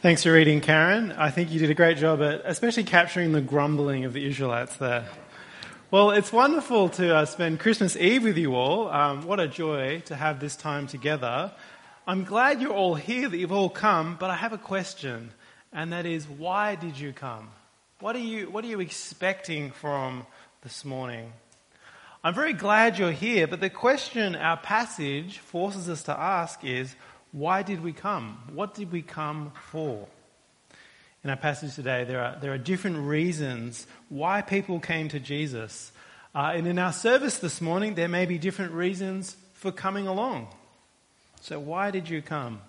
Thanks 0.00 0.22
for 0.22 0.30
reading, 0.30 0.60
Karen. 0.60 1.10
I 1.10 1.32
think 1.32 1.50
you 1.50 1.58
did 1.58 1.70
a 1.70 1.74
great 1.74 1.98
job 1.98 2.22
at 2.22 2.42
especially 2.44 2.84
capturing 2.84 3.32
the 3.32 3.40
grumbling 3.40 4.04
of 4.04 4.12
the 4.12 4.24
Israelites 4.24 4.76
there. 4.76 5.04
Well, 5.90 6.12
it's 6.12 6.32
wonderful 6.32 6.90
to 6.90 7.16
uh, 7.16 7.24
spend 7.24 7.58
Christmas 7.58 7.96
Eve 7.96 8.22
with 8.22 8.38
you 8.38 8.54
all. 8.54 8.86
Um, 8.90 9.26
what 9.26 9.40
a 9.40 9.48
joy 9.48 9.98
to 10.06 10.14
have 10.14 10.38
this 10.38 10.54
time 10.54 10.86
together. 10.86 11.50
I'm 12.06 12.22
glad 12.22 12.62
you're 12.62 12.72
all 12.72 12.94
here, 12.94 13.28
that 13.28 13.36
you've 13.36 13.50
all 13.50 13.68
come, 13.68 14.16
but 14.20 14.30
I 14.30 14.36
have 14.36 14.52
a 14.52 14.58
question, 14.58 15.32
and 15.72 15.92
that 15.92 16.06
is 16.06 16.28
why 16.28 16.76
did 16.76 16.96
you 16.96 17.12
come? 17.12 17.48
What 17.98 18.14
are 18.14 18.20
you, 18.20 18.48
what 18.50 18.62
are 18.62 18.68
you 18.68 18.78
expecting 18.78 19.72
from 19.72 20.26
this 20.62 20.84
morning? 20.84 21.32
I'm 22.22 22.34
very 22.34 22.52
glad 22.52 23.00
you're 23.00 23.10
here, 23.10 23.48
but 23.48 23.58
the 23.58 23.68
question 23.68 24.36
our 24.36 24.58
passage 24.58 25.38
forces 25.38 25.88
us 25.88 26.04
to 26.04 26.16
ask 26.16 26.64
is 26.64 26.94
why 27.32 27.62
did 27.62 27.82
we 27.82 27.92
come? 27.92 28.38
What 28.52 28.74
did 28.74 28.90
we 28.90 29.02
come 29.02 29.52
for? 29.70 30.06
In 31.24 31.30
our 31.30 31.36
passage 31.36 31.74
today, 31.74 32.04
there 32.04 32.22
are, 32.22 32.36
there 32.40 32.52
are 32.52 32.58
different 32.58 32.98
reasons 32.98 33.86
why 34.08 34.40
people 34.40 34.80
came 34.80 35.08
to 35.08 35.20
Jesus. 35.20 35.92
Uh, 36.34 36.52
and 36.54 36.66
in 36.66 36.78
our 36.78 36.92
service 36.92 37.38
this 37.38 37.60
morning, 37.60 37.94
there 37.94 38.08
may 38.08 38.24
be 38.24 38.38
different 38.38 38.72
reasons 38.72 39.36
for 39.54 39.72
coming 39.72 40.06
along. 40.06 40.48
So, 41.40 41.58
why 41.58 41.90
did 41.90 42.08
you 42.08 42.22
come? 42.22 42.60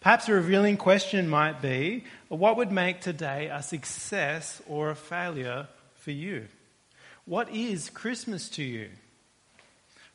Perhaps 0.00 0.28
a 0.28 0.34
revealing 0.34 0.76
question 0.76 1.28
might 1.28 1.60
be 1.60 2.04
what 2.28 2.56
would 2.56 2.70
make 2.70 3.00
today 3.00 3.48
a 3.52 3.62
success 3.62 4.62
or 4.68 4.90
a 4.90 4.96
failure 4.96 5.68
for 5.96 6.10
you? 6.10 6.46
What 7.24 7.50
is 7.50 7.90
Christmas 7.90 8.48
to 8.50 8.62
you? 8.62 8.90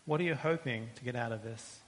What 0.06 0.20
are 0.20 0.24
you 0.24 0.36
hoping 0.36 0.90
to 0.96 1.04
get 1.04 1.16
out 1.16 1.32
of 1.32 1.44
this? 1.44 1.80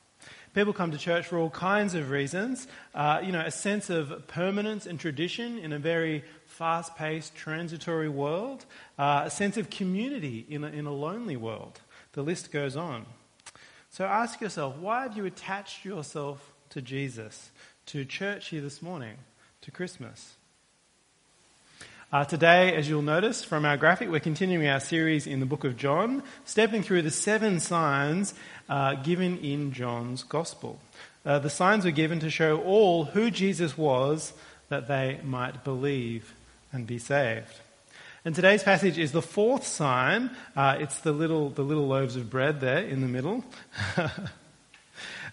People 0.55 0.71
come 0.71 0.91
to 0.91 0.97
church 0.97 1.27
for 1.27 1.37
all 1.37 1.49
kinds 1.49 1.95
of 1.95 2.09
reasons. 2.09 2.65
Uh, 2.93 3.19
you 3.21 3.33
know, 3.33 3.41
a 3.41 3.51
sense 3.51 3.89
of 3.89 4.25
permanence 4.27 4.85
and 4.85 4.97
tradition 4.97 5.57
in 5.57 5.73
a 5.73 5.79
very 5.79 6.23
fast 6.45 6.95
paced, 6.95 7.35
transitory 7.35 8.07
world, 8.07 8.65
uh, 8.97 9.23
a 9.25 9.29
sense 9.29 9.57
of 9.57 9.69
community 9.69 10.45
in 10.47 10.63
a, 10.63 10.67
in 10.67 10.85
a 10.85 10.93
lonely 10.93 11.35
world. 11.35 11.81
The 12.13 12.21
list 12.21 12.53
goes 12.53 12.77
on. 12.77 13.05
So 13.89 14.05
ask 14.05 14.39
yourself 14.39 14.77
why 14.77 15.03
have 15.03 15.17
you 15.17 15.25
attached 15.25 15.83
yourself 15.83 16.53
to 16.69 16.81
Jesus, 16.81 17.51
to 17.87 18.05
church 18.05 18.47
here 18.47 18.61
this 18.61 18.81
morning, 18.81 19.17
to 19.59 19.71
Christmas? 19.71 20.35
Uh, 22.15 22.23
today, 22.23 22.73
as 22.73 22.87
you'll 22.87 23.01
notice 23.01 23.43
from 23.43 23.65
our 23.65 23.75
graphic, 23.75 24.09
we're 24.09 24.21
continuing 24.21 24.65
our 24.69 24.79
series 24.79 25.27
in 25.27 25.41
the 25.41 25.45
book 25.45 25.65
of 25.65 25.75
John, 25.75 26.23
stepping 26.45 26.81
through 26.81 27.01
the 27.01 27.11
seven 27.11 27.59
signs 27.59 28.33
uh, 28.69 28.95
given 28.95 29.37
in 29.39 29.73
John's 29.73 30.23
gospel. 30.23 30.79
Uh, 31.25 31.39
the 31.39 31.49
signs 31.49 31.83
were 31.83 31.91
given 31.91 32.21
to 32.21 32.29
show 32.29 32.61
all 32.61 33.03
who 33.03 33.29
Jesus 33.29 33.77
was 33.77 34.31
that 34.69 34.87
they 34.87 35.19
might 35.25 35.65
believe 35.65 36.33
and 36.71 36.87
be 36.87 36.99
saved. 36.99 37.59
And 38.23 38.33
today's 38.33 38.63
passage 38.63 38.97
is 38.97 39.11
the 39.11 39.21
fourth 39.21 39.67
sign. 39.67 40.31
Uh, 40.55 40.77
it's 40.79 40.99
the 40.99 41.11
little, 41.11 41.49
the 41.49 41.63
little 41.63 41.85
loaves 41.85 42.15
of 42.15 42.29
bread 42.29 42.61
there 42.61 42.79
in 42.79 43.01
the 43.01 43.09
middle. 43.09 43.43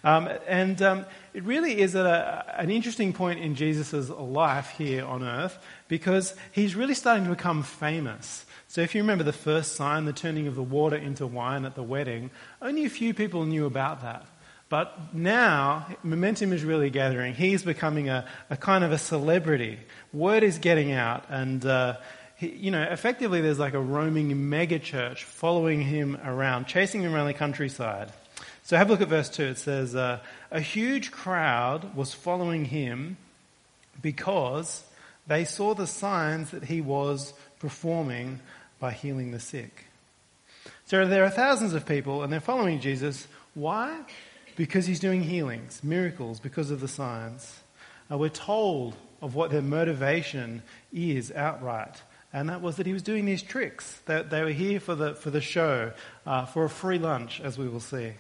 um, 0.05 0.29
and 0.49 0.81
um, 0.83 1.07
it 1.33 1.45
really 1.45 1.81
is 1.81 1.95
a, 1.95 2.45
an 2.57 2.71
interesting 2.71 3.13
point 3.13 3.41
in 3.41 3.55
Jesus' 3.55 4.09
life 4.11 4.71
here 4.71 5.05
on 5.05 5.23
earth 5.23 5.59
because 5.89 6.35
he's 6.51 6.75
really 6.75 6.95
starting 6.95 7.25
to 7.25 7.31
become 7.31 7.63
famous. 7.63 8.45
So, 8.67 8.81
if 8.81 8.95
you 8.95 9.03
remember 9.03 9.25
the 9.25 9.33
first 9.33 9.77
sign, 9.77 10.07
the 10.07 10.13
turning 10.13 10.49
of 10.49 10.55
the 10.55 10.63
water 10.63 10.97
into 10.97 11.27
wine 11.27 11.65
at 11.65 11.75
the 11.75 11.83
wedding, 11.83 12.31
only 12.61 12.85
a 12.85 12.91
few 12.91 13.15
people 13.15 13.45
knew 13.45 13.67
about 13.67 14.03
that. 14.03 14.27
But 14.69 15.15
now, 15.15 15.87
momentum 16.03 16.53
is 16.55 16.65
really 16.65 16.89
gathering. 16.89 17.35
He's 17.35 17.63
becoming 17.63 18.09
a, 18.09 18.25
a 18.49 18.57
kind 18.57 18.83
of 18.83 18.91
a 18.91 18.97
celebrity. 18.97 19.79
Word 20.15 20.43
is 20.43 20.57
getting 20.57 20.93
out, 20.93 21.27
and 21.29 21.65
uh, 21.67 21.99
he, 22.37 22.49
you 22.49 22.71
know, 22.71 22.83
effectively, 22.83 23.43
there's 23.43 23.59
like 23.59 23.75
a 23.75 23.81
roaming 23.81 24.49
mega 24.49 24.79
church 24.79 25.25
following 25.25 25.83
him 25.83 26.19
around, 26.25 26.67
chasing 26.67 27.03
him 27.03 27.15
around 27.15 27.27
the 27.27 27.35
countryside. 27.35 28.11
So, 28.65 28.77
have 28.77 28.89
a 28.89 28.93
look 28.93 29.01
at 29.01 29.09
verse 29.09 29.29
2. 29.29 29.43
It 29.45 29.59
says, 29.59 29.95
uh, 29.95 30.21
A 30.51 30.61
huge 30.61 31.11
crowd 31.11 31.97
was 31.97 32.15
following 32.15 32.67
him 32.67 33.17
because 34.01 34.85
they 35.27 35.45
saw 35.45 35.75
the 35.75 35.87
signs 35.87 36.51
that 36.51 36.65
he 36.65 36.81
was 36.81 37.35
performing 37.59 38.41
by 38.79 38.93
healing 38.93 39.31
the 39.31 39.41
sick. 39.41 39.87
So 40.87 41.07
there 41.07 41.25
are 41.25 41.31
thousands 41.31 41.75
of 41.75 41.87
people 41.87 42.23
and 42.23 42.33
they're 42.33 42.41
following 42.41 42.81
Jesus. 42.81 43.27
Why? 43.55 44.01
Because 44.57 44.87
he's 44.87 45.01
doing 45.01 45.23
healings, 45.23 45.83
miracles, 45.83 46.41
because 46.41 46.71
of 46.71 46.81
the 46.81 46.89
signs. 46.89 47.61
Uh, 48.11 48.19
we're 48.19 48.29
told 48.29 48.95
of 49.23 49.35
what 49.35 49.51
their 49.51 49.63
motivation 49.63 50.63
is 50.93 51.33
outright. 51.33 52.03
And 52.33 52.49
that 52.49 52.61
was 52.61 52.77
that 52.77 52.87
he 52.87 52.93
was 52.93 53.03
doing 53.03 53.25
these 53.25 53.43
tricks. 53.43 54.01
That 54.07 54.31
they 54.31 54.43
were 54.43 54.51
here 54.51 54.81
for 54.81 54.95
the, 54.95 55.15
for 55.15 55.31
the 55.31 55.41
show, 55.41 55.93
uh, 56.27 56.47
for 56.47 56.65
a 56.65 56.71
free 56.71 56.99
lunch, 56.99 57.41
as 57.41 57.57
we 57.57 57.69
will 57.69 57.81
see. 57.81 58.13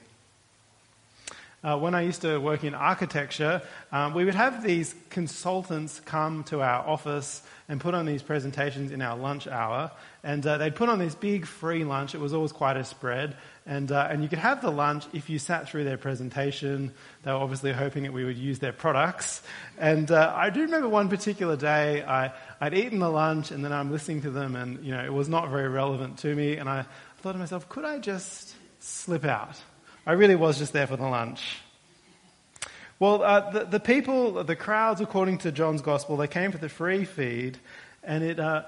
Uh, 1.64 1.78
when 1.78 1.94
I 1.94 2.00
used 2.00 2.22
to 2.22 2.38
work 2.38 2.64
in 2.64 2.74
architecture, 2.74 3.62
um, 3.92 4.14
we 4.14 4.24
would 4.24 4.34
have 4.34 4.64
these 4.64 4.96
consultants 5.10 6.00
come 6.00 6.42
to 6.44 6.60
our 6.60 6.84
office 6.84 7.40
and 7.68 7.80
put 7.80 7.94
on 7.94 8.04
these 8.04 8.20
presentations 8.20 8.90
in 8.90 9.00
our 9.00 9.16
lunch 9.16 9.46
hour. 9.46 9.92
And 10.24 10.44
uh, 10.44 10.58
they'd 10.58 10.74
put 10.74 10.88
on 10.88 10.98
this 10.98 11.14
big 11.14 11.46
free 11.46 11.84
lunch. 11.84 12.16
It 12.16 12.20
was 12.20 12.34
always 12.34 12.50
quite 12.50 12.76
a 12.76 12.82
spread. 12.82 13.36
And, 13.64 13.92
uh, 13.92 14.08
and 14.10 14.24
you 14.24 14.28
could 14.28 14.40
have 14.40 14.60
the 14.60 14.72
lunch 14.72 15.06
if 15.12 15.30
you 15.30 15.38
sat 15.38 15.68
through 15.68 15.84
their 15.84 15.96
presentation. 15.96 16.92
They 17.22 17.30
were 17.30 17.38
obviously 17.38 17.72
hoping 17.72 18.02
that 18.02 18.12
we 18.12 18.24
would 18.24 18.36
use 18.36 18.58
their 18.58 18.72
products. 18.72 19.40
And 19.78 20.10
uh, 20.10 20.32
I 20.34 20.50
do 20.50 20.62
remember 20.62 20.88
one 20.88 21.08
particular 21.08 21.56
day 21.56 22.02
I, 22.02 22.32
I'd 22.60 22.74
eaten 22.74 22.98
the 22.98 23.10
lunch 23.10 23.52
and 23.52 23.64
then 23.64 23.72
I'm 23.72 23.92
listening 23.92 24.22
to 24.22 24.30
them 24.30 24.56
and, 24.56 24.84
you 24.84 24.90
know, 24.90 25.04
it 25.04 25.12
was 25.12 25.28
not 25.28 25.48
very 25.48 25.68
relevant 25.68 26.18
to 26.18 26.34
me. 26.34 26.56
And 26.56 26.68
I 26.68 26.86
thought 27.18 27.32
to 27.32 27.38
myself, 27.38 27.68
could 27.68 27.84
I 27.84 28.00
just 28.00 28.52
slip 28.80 29.24
out? 29.24 29.56
I 30.06 30.12
really 30.12 30.34
was 30.34 30.58
just 30.58 30.72
there 30.72 30.86
for 30.86 30.96
the 30.96 31.06
lunch. 31.06 31.58
Well, 32.98 33.22
uh, 33.22 33.50
the, 33.50 33.64
the, 33.64 33.80
people, 33.80 34.42
the 34.44 34.56
crowds, 34.56 35.00
according 35.00 35.38
to 35.38 35.52
John's 35.52 35.80
gospel, 35.80 36.16
they 36.16 36.28
came 36.28 36.50
for 36.50 36.58
the 36.58 36.68
free 36.68 37.04
feed, 37.04 37.58
and 38.02 38.24
it, 38.24 38.40
uh, 38.40 38.64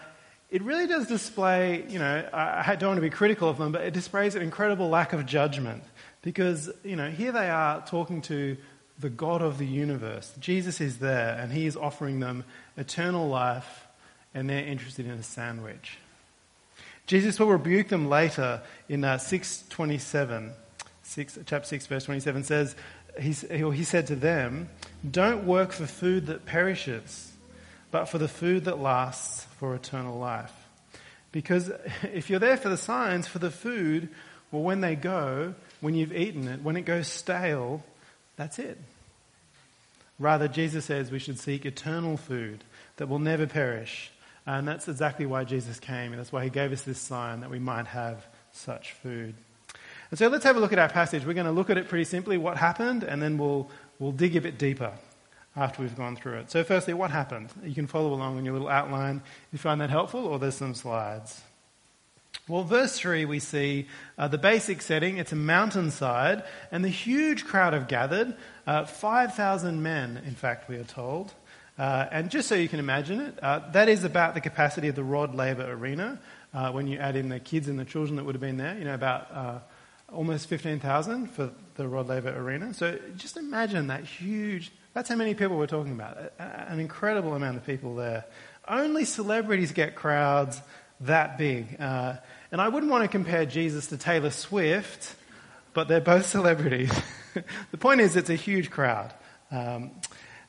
it 0.50 0.62
really 0.62 0.86
does 0.86 1.08
display, 1.08 1.84
you 1.88 1.98
know, 1.98 2.28
I 2.32 2.76
don't 2.76 2.90
want 2.90 2.98
to 2.98 3.02
be 3.02 3.10
critical 3.10 3.48
of 3.48 3.58
them, 3.58 3.72
but 3.72 3.82
it 3.82 3.92
displays 3.92 4.36
an 4.36 4.42
incredible 4.42 4.88
lack 4.88 5.12
of 5.12 5.26
judgment. 5.26 5.82
Because, 6.22 6.70
you 6.84 6.96
know, 6.96 7.10
here 7.10 7.32
they 7.32 7.50
are 7.50 7.84
talking 7.84 8.22
to 8.22 8.56
the 9.00 9.10
God 9.10 9.42
of 9.42 9.58
the 9.58 9.66
universe. 9.66 10.32
Jesus 10.38 10.80
is 10.80 10.98
there, 10.98 11.36
and 11.40 11.52
he 11.52 11.66
is 11.66 11.76
offering 11.76 12.20
them 12.20 12.44
eternal 12.76 13.28
life, 13.28 13.86
and 14.34 14.48
they're 14.48 14.64
interested 14.64 15.06
in 15.06 15.12
a 15.12 15.22
sandwich. 15.22 15.98
Jesus 17.06 17.38
will 17.40 17.48
rebuke 17.48 17.88
them 17.88 18.08
later 18.08 18.62
in 18.88 19.02
uh, 19.04 19.18
627. 19.18 20.52
6, 21.04 21.38
chapter 21.46 21.68
6, 21.68 21.86
verse 21.86 22.04
27 22.04 22.44
says, 22.44 22.74
he, 23.20 23.32
he 23.32 23.84
said 23.84 24.06
to 24.08 24.16
them, 24.16 24.68
Don't 25.08 25.46
work 25.46 25.72
for 25.72 25.86
food 25.86 26.26
that 26.26 26.46
perishes, 26.46 27.32
but 27.90 28.06
for 28.06 28.18
the 28.18 28.28
food 28.28 28.64
that 28.64 28.78
lasts 28.78 29.44
for 29.58 29.74
eternal 29.74 30.18
life. 30.18 30.52
Because 31.32 31.70
if 32.02 32.30
you're 32.30 32.40
there 32.40 32.56
for 32.56 32.68
the 32.68 32.76
signs, 32.76 33.26
for 33.26 33.38
the 33.38 33.50
food, 33.50 34.08
well, 34.50 34.62
when 34.62 34.80
they 34.80 34.96
go, 34.96 35.54
when 35.80 35.94
you've 35.94 36.16
eaten 36.16 36.48
it, 36.48 36.62
when 36.62 36.76
it 36.76 36.82
goes 36.82 37.08
stale, 37.08 37.82
that's 38.36 38.58
it. 38.58 38.78
Rather, 40.18 40.46
Jesus 40.46 40.84
says 40.84 41.10
we 41.10 41.18
should 41.18 41.38
seek 41.38 41.66
eternal 41.66 42.16
food 42.16 42.62
that 42.96 43.08
will 43.08 43.18
never 43.18 43.46
perish. 43.46 44.12
And 44.46 44.68
that's 44.68 44.88
exactly 44.88 45.26
why 45.26 45.44
Jesus 45.44 45.80
came. 45.80 46.12
And 46.12 46.18
that's 46.20 46.30
why 46.30 46.44
he 46.44 46.50
gave 46.50 46.72
us 46.72 46.82
this 46.82 46.98
sign 46.98 47.40
that 47.40 47.50
we 47.50 47.58
might 47.58 47.86
have 47.88 48.24
such 48.52 48.92
food. 48.92 49.34
And 50.14 50.18
so 50.20 50.28
let's 50.28 50.44
have 50.44 50.56
a 50.56 50.60
look 50.60 50.72
at 50.72 50.78
our 50.78 50.88
passage. 50.88 51.26
We're 51.26 51.34
going 51.34 51.46
to 51.46 51.50
look 51.50 51.70
at 51.70 51.76
it 51.76 51.88
pretty 51.88 52.04
simply, 52.04 52.38
what 52.38 52.56
happened, 52.56 53.02
and 53.02 53.20
then 53.20 53.36
we'll, 53.36 53.68
we'll 53.98 54.12
dig 54.12 54.36
a 54.36 54.40
bit 54.40 54.58
deeper 54.58 54.92
after 55.56 55.82
we've 55.82 55.96
gone 55.96 56.14
through 56.14 56.34
it. 56.34 56.52
So, 56.52 56.62
firstly, 56.62 56.94
what 56.94 57.10
happened? 57.10 57.48
You 57.64 57.74
can 57.74 57.88
follow 57.88 58.14
along 58.14 58.38
in 58.38 58.44
your 58.44 58.52
little 58.52 58.68
outline 58.68 59.22
if 59.48 59.54
you 59.54 59.58
find 59.58 59.80
that 59.80 59.90
helpful, 59.90 60.24
or 60.24 60.38
there's 60.38 60.54
some 60.54 60.72
slides. 60.74 61.42
Well, 62.46 62.62
verse 62.62 62.96
3, 62.96 63.24
we 63.24 63.40
see 63.40 63.88
uh, 64.16 64.28
the 64.28 64.38
basic 64.38 64.82
setting. 64.82 65.16
It's 65.18 65.32
a 65.32 65.34
mountainside, 65.34 66.44
and 66.70 66.84
the 66.84 66.88
huge 66.90 67.44
crowd 67.44 67.72
have 67.72 67.88
gathered. 67.88 68.36
Uh, 68.68 68.84
5,000 68.84 69.82
men, 69.82 70.22
in 70.24 70.36
fact, 70.36 70.68
we 70.68 70.76
are 70.76 70.84
told. 70.84 71.34
Uh, 71.76 72.06
and 72.12 72.30
just 72.30 72.46
so 72.46 72.54
you 72.54 72.68
can 72.68 72.78
imagine 72.78 73.20
it, 73.20 73.42
uh, 73.42 73.68
that 73.72 73.88
is 73.88 74.04
about 74.04 74.34
the 74.34 74.40
capacity 74.40 74.86
of 74.86 74.94
the 74.94 75.02
Rod 75.02 75.34
Laver 75.34 75.72
Arena. 75.72 76.20
Uh, 76.52 76.70
when 76.70 76.86
you 76.86 76.98
add 76.98 77.16
in 77.16 77.30
the 77.30 77.40
kids 77.40 77.66
and 77.66 77.80
the 77.80 77.84
children 77.84 78.14
that 78.14 78.24
would 78.24 78.36
have 78.36 78.40
been 78.40 78.58
there, 78.58 78.78
you 78.78 78.84
know, 78.84 78.94
about 78.94 79.28
uh, 79.32 79.58
almost 80.14 80.48
15,000 80.48 81.30
for 81.30 81.50
the 81.74 81.88
Rod 81.88 82.08
Laver 82.08 82.30
Arena. 82.30 82.72
So 82.74 82.98
just 83.16 83.36
imagine 83.36 83.88
that 83.88 84.04
huge, 84.04 84.72
that's 84.92 85.08
how 85.08 85.16
many 85.16 85.34
people 85.34 85.56
we're 85.56 85.66
talking 85.66 85.92
about. 85.92 86.32
An 86.38 86.80
incredible 86.80 87.34
amount 87.34 87.56
of 87.56 87.66
people 87.66 87.96
there. 87.96 88.24
Only 88.66 89.04
celebrities 89.04 89.72
get 89.72 89.94
crowds 89.94 90.60
that 91.00 91.36
big. 91.36 91.80
Uh, 91.80 92.16
and 92.52 92.60
I 92.60 92.68
wouldn't 92.68 92.90
want 92.90 93.02
to 93.02 93.08
compare 93.08 93.44
Jesus 93.44 93.88
to 93.88 93.96
Taylor 93.96 94.30
Swift, 94.30 95.14
but 95.72 95.88
they're 95.88 96.00
both 96.00 96.26
celebrities. 96.38 96.92
the 97.70 97.78
point 97.78 98.00
is, 98.00 98.16
it's 98.16 98.30
a 98.30 98.36
huge 98.36 98.70
crowd. 98.70 99.12
Um, 99.50 99.90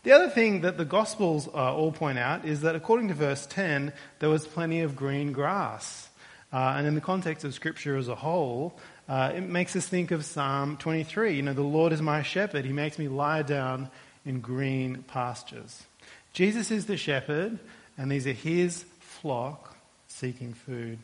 The 0.06 0.12
other 0.12 0.30
thing 0.30 0.62
that 0.62 0.78
the 0.78 0.86
Gospels 0.86 1.48
uh, 1.48 1.76
all 1.76 1.92
point 1.92 2.20
out 2.20 2.46
is 2.46 2.62
that 2.62 2.76
according 2.76 3.08
to 3.08 3.16
verse 3.16 3.48
10, 3.48 3.92
there 4.20 4.30
was 4.30 4.46
plenty 4.46 4.82
of 4.82 4.96
green 4.96 5.32
grass. 5.32 6.10
Uh, 6.54 6.76
and 6.78 6.86
in 6.86 6.94
the 6.94 7.02
context 7.02 7.44
of 7.44 7.56
Scripture 7.56 7.98
as 7.98 8.08
a 8.08 8.14
whole, 8.14 8.78
uh, 9.08 9.32
it 9.36 9.42
makes 9.42 9.76
us 9.76 9.88
think 9.88 10.12
of 10.12 10.26
Psalm 10.26 10.78
23. 10.78 11.36
You 11.36 11.42
know, 11.44 11.54
the 11.54 11.62
Lord 11.62 11.94
is 11.94 12.02
my 12.02 12.24
shepherd. 12.24 12.66
He 12.66 12.74
makes 12.74 12.98
me 12.98 13.08
lie 13.08 13.44
down 13.44 13.90
in 14.26 14.40
green 14.40 15.04
pastures. 15.08 15.84
Jesus 16.34 16.72
is 16.72 16.88
the 16.88 16.98
shepherd, 16.98 17.60
and 17.98 18.12
these 18.12 18.26
are 18.26 18.34
his 18.34 18.84
flock 19.00 19.76
seeking 20.08 20.54
food. 20.54 20.98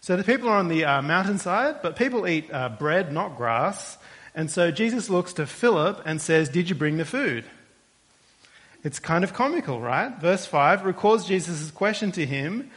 So 0.00 0.16
the 0.16 0.24
people 0.24 0.48
are 0.48 0.56
on 0.56 0.68
the 0.68 0.84
uh, 0.84 1.00
mountainside, 1.00 1.80
but 1.80 1.96
people 1.96 2.26
eat 2.26 2.52
uh, 2.52 2.68
bread, 2.68 3.12
not 3.12 3.36
grass. 3.36 3.96
And 4.34 4.50
so 4.50 4.70
Jesus 4.70 5.08
looks 5.08 5.32
to 5.34 5.46
Philip 5.46 6.02
and 6.04 6.20
says, 6.20 6.48
Did 6.48 6.68
you 6.68 6.74
bring 6.74 6.96
the 6.96 7.04
food? 7.04 7.44
It's 8.84 8.98
kind 8.98 9.22
of 9.22 9.32
comical, 9.32 9.80
right? 9.80 10.12
Verse 10.20 10.44
5 10.44 10.84
records 10.84 11.24
Jesus' 11.24 11.70
question 11.70 12.12
to 12.12 12.26
him 12.26 12.70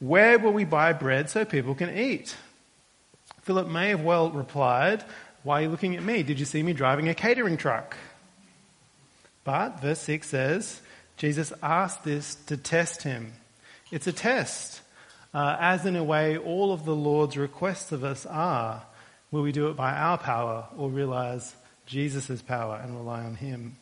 Where 0.00 0.38
will 0.38 0.52
we 0.52 0.64
buy 0.64 0.92
bread 0.92 1.30
so 1.30 1.44
people 1.44 1.74
can 1.74 1.96
eat? 1.96 2.34
Philip 3.44 3.68
may 3.68 3.90
have 3.90 4.00
well 4.00 4.30
replied, 4.30 5.04
Why 5.42 5.60
are 5.60 5.62
you 5.62 5.68
looking 5.68 5.96
at 5.96 6.02
me? 6.02 6.22
Did 6.22 6.40
you 6.40 6.46
see 6.46 6.62
me 6.62 6.72
driving 6.72 7.08
a 7.08 7.14
catering 7.14 7.58
truck? 7.58 7.96
But 9.44 9.80
verse 9.80 10.00
6 10.00 10.26
says, 10.26 10.80
Jesus 11.18 11.52
asked 11.62 12.04
this 12.04 12.34
to 12.46 12.56
test 12.56 13.02
him. 13.02 13.34
It's 13.90 14.06
a 14.06 14.12
test, 14.12 14.80
uh, 15.34 15.56
as 15.60 15.84
in 15.84 15.94
a 15.94 16.02
way 16.02 16.38
all 16.38 16.72
of 16.72 16.86
the 16.86 16.96
Lord's 16.96 17.36
requests 17.36 17.92
of 17.92 18.02
us 18.02 18.24
are. 18.24 18.82
Will 19.30 19.42
we 19.42 19.52
do 19.52 19.68
it 19.68 19.76
by 19.76 19.92
our 19.92 20.16
power 20.16 20.66
or 20.78 20.88
realize 20.88 21.54
Jesus' 21.84 22.40
power 22.40 22.80
and 22.82 22.96
rely 22.96 23.24
on 23.24 23.34
him? 23.34 23.76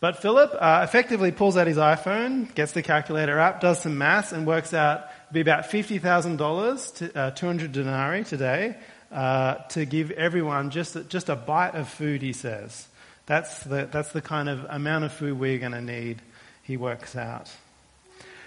But 0.00 0.22
Philip 0.22 0.56
uh, 0.58 0.80
effectively 0.82 1.30
pulls 1.30 1.58
out 1.58 1.66
his 1.66 1.76
iPhone, 1.76 2.54
gets 2.54 2.72
the 2.72 2.82
calculator 2.82 3.38
app, 3.38 3.60
does 3.60 3.82
some 3.82 3.98
maths, 3.98 4.32
and 4.32 4.46
works 4.46 4.72
out 4.72 5.04
be 5.32 5.40
about 5.40 5.64
$50,000, 5.64 7.16
uh, 7.16 7.30
200 7.30 7.72
denarii 7.72 8.24
today, 8.24 8.76
uh, 9.12 9.54
to 9.70 9.84
give 9.84 10.10
everyone 10.12 10.70
just, 10.70 10.96
just 11.08 11.28
a 11.28 11.36
bite 11.36 11.74
of 11.74 11.88
food, 11.88 12.22
he 12.22 12.32
says. 12.32 12.86
That's 13.26 13.62
the, 13.64 13.88
that's 13.90 14.12
the 14.12 14.20
kind 14.20 14.48
of 14.48 14.66
amount 14.68 15.04
of 15.04 15.12
food 15.12 15.38
we're 15.38 15.58
going 15.58 15.72
to 15.72 15.80
need, 15.80 16.20
he 16.62 16.76
works 16.76 17.14
out. 17.16 17.50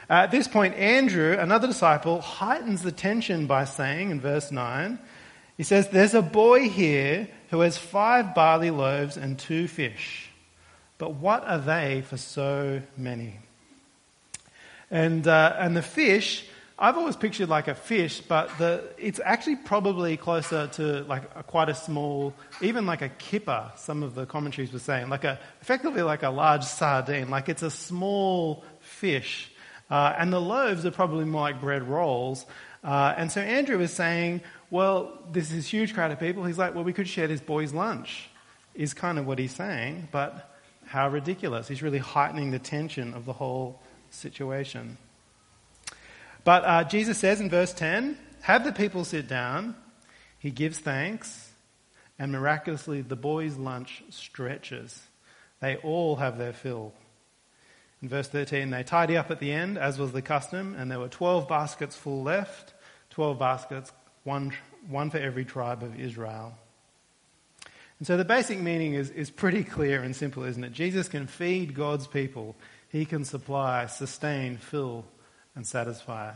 At 0.10 0.32
this 0.32 0.48
point, 0.48 0.76
Andrew, 0.76 1.38
another 1.40 1.68
disciple, 1.68 2.20
heightens 2.20 2.84
the 2.84 2.92
tension 2.92 3.48
by 3.48 3.66
saying 3.66 4.12
in 4.12 4.20
verse 4.20 4.52
9, 4.52 5.00
he 5.58 5.64
says, 5.64 5.88
There's 5.88 6.14
a 6.14 6.22
boy 6.22 6.70
here 6.70 7.30
who 7.50 7.62
has 7.62 7.78
five 7.78 8.36
barley 8.36 8.72
loaves 8.72 9.16
and 9.18 9.40
two 9.40 9.68
fish. 9.68 10.30
But 10.98 11.16
what 11.16 11.46
are 11.46 11.60
they 11.60 12.04
for 12.08 12.18
so 12.18 12.82
many? 12.98 13.40
And, 14.92 15.28
uh, 15.28 15.56
and 15.58 15.76
the 15.76 15.82
fish, 15.82 16.46
I've 16.78 16.98
always 16.98 17.16
pictured 17.16 17.50
like 17.50 17.68
a 17.68 17.76
fish, 17.76 18.22
but 18.22 18.50
the, 18.58 18.84
it's 18.98 19.20
actually 19.24 19.58
probably 19.58 20.18
closer 20.18 20.68
to 20.68 21.04
like 21.04 21.24
a, 21.36 21.44
quite 21.44 21.70
a 21.70 21.76
small, 21.76 22.34
even 22.62 22.86
like 22.86 23.02
a 23.02 23.10
kipper, 23.10 23.72
some 23.76 24.02
of 24.02 24.16
the 24.16 24.26
commentaries 24.26 24.74
were 24.74 24.80
saying, 24.80 25.10
like 25.10 25.24
a, 25.24 25.40
effectively 25.62 26.02
like 26.02 26.24
a 26.24 26.30
large 26.30 26.64
sardine, 26.64 27.30
like 27.30 27.48
it's 27.48 27.62
a 27.62 27.70
small 27.70 28.64
fish. 28.80 29.52
Uh, 29.90 30.16
and 30.18 30.34
the 30.34 30.42
loaves 30.42 30.86
are 30.86 30.92
probably 30.92 31.26
more 31.26 31.42
like 31.42 31.62
bread 31.62 31.84
rolls. 31.84 32.46
Uh, 32.84 33.14
and 33.18 33.32
so 33.32 33.40
Andrew 33.40 33.78
was 33.78 33.94
saying, 33.94 34.42
well, 34.72 35.20
this 35.32 35.52
huge 35.68 35.94
crowd 35.94 36.12
of 36.12 36.20
people. 36.20 36.44
He's 36.44 36.58
like, 36.58 36.74
well, 36.74 36.84
we 36.84 36.94
could 36.94 37.08
share 37.08 37.28
this 37.28 37.42
boy's 37.42 37.74
lunch, 37.74 38.30
is 38.74 38.96
kind 38.96 39.20
of 39.20 39.28
what 39.28 39.38
he's 39.38 39.56
saying, 39.56 40.08
but 40.12 40.50
how 40.88 41.08
ridiculous. 41.08 41.68
He's 41.68 41.84
really 41.84 42.00
heightening 42.00 42.50
the 42.50 42.60
tension 42.60 43.14
of 43.14 43.26
the 43.26 43.34
whole 43.34 43.80
situation. 44.10 44.98
But 46.44 46.66
uh, 46.66 46.84
Jesus 46.84 47.18
says 47.18 47.40
in 47.40 47.50
verse 47.50 47.74
10 47.74 48.18
Have 48.42 48.64
the 48.64 48.72
people 48.72 49.06
sit 49.06 49.28
down. 49.28 49.76
He 50.40 50.52
gives 50.52 50.78
thanks, 50.78 51.52
and 52.20 52.32
miraculously 52.32 53.02
the 53.02 53.16
boy's 53.16 53.56
lunch 53.56 54.04
stretches. 54.10 55.02
They 55.62 55.78
all 55.78 56.18
have 56.18 56.38
their 56.38 56.52
fill. 56.52 56.94
In 58.02 58.10
verse 58.10 58.28
13, 58.28 58.70
they 58.70 58.84
tidy 58.84 59.16
up 59.16 59.32
at 59.32 59.40
the 59.40 59.54
end, 59.54 59.78
as 59.78 59.98
was 59.98 60.12
the 60.12 60.22
custom, 60.22 60.76
and 60.78 60.92
there 60.92 61.00
were 61.00 61.08
12 61.08 61.48
baskets 61.48 61.96
full 61.96 62.22
left, 62.22 62.74
12 63.12 63.40
baskets, 63.40 63.94
one, 64.26 64.52
one 64.90 65.10
for 65.10 65.20
every 65.20 65.46
tribe 65.46 65.84
of 65.84 65.98
Israel. 65.98 66.54
And 68.00 68.06
so 68.06 68.18
the 68.18 68.26
basic 68.26 68.60
meaning 68.60 68.96
is, 68.96 69.10
is 69.12 69.32
pretty 69.32 69.64
clear 69.64 70.04
and 70.04 70.14
simple, 70.14 70.44
isn't 70.44 70.62
it? 70.62 70.74
Jesus 70.74 71.08
can 71.08 71.28
feed 71.28 71.74
God's 71.74 72.06
people. 72.06 72.58
He 72.90 73.06
can 73.06 73.24
supply, 73.24 73.86
sustain, 73.86 74.58
fill, 74.58 75.06
and 75.56 75.66
satisfy. 75.66 76.34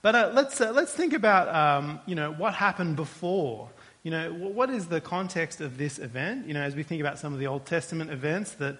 But 0.00 0.14
uh, 0.14 0.30
let's, 0.34 0.60
uh, 0.60 0.72
let's 0.72 0.92
think 0.92 1.12
about, 1.12 1.48
um, 1.48 2.00
you 2.06 2.14
know, 2.14 2.32
what 2.32 2.54
happened 2.54 2.96
before. 2.96 3.68
You 4.04 4.12
know, 4.12 4.32
what 4.32 4.70
is 4.70 4.86
the 4.86 5.00
context 5.00 5.60
of 5.60 5.76
this 5.76 5.98
event? 5.98 6.46
You 6.46 6.54
know, 6.54 6.62
as 6.62 6.76
we 6.76 6.82
think 6.82 7.00
about 7.00 7.18
some 7.18 7.32
of 7.32 7.40
the 7.40 7.48
Old 7.48 7.66
Testament 7.66 8.10
events 8.10 8.52
that 8.52 8.78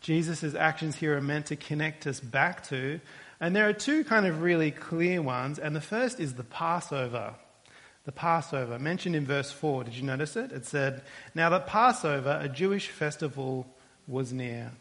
Jesus' 0.00 0.54
actions 0.54 0.96
here 0.96 1.16
are 1.16 1.20
meant 1.20 1.46
to 1.46 1.56
connect 1.56 2.06
us 2.06 2.20
back 2.20 2.66
to. 2.68 3.00
And 3.40 3.56
there 3.56 3.68
are 3.68 3.72
two 3.72 4.04
kind 4.04 4.26
of 4.26 4.40
really 4.40 4.70
clear 4.70 5.20
ones. 5.20 5.58
And 5.58 5.74
the 5.74 5.80
first 5.80 6.20
is 6.20 6.34
the 6.34 6.44
Passover 6.44 7.34
the 8.04 8.12
Passover, 8.12 8.78
mentioned 8.78 9.14
in 9.14 9.24
verse 9.24 9.52
4. 9.52 9.84
Did 9.84 9.94
you 9.94 10.02
notice 10.02 10.36
it? 10.36 10.50
It 10.52 10.66
said, 10.66 11.02
Now 11.34 11.50
the 11.50 11.60
Passover, 11.60 12.38
a 12.42 12.48
Jewish 12.48 12.88
festival, 12.88 13.66
was 14.08 14.32
near. 14.32 14.72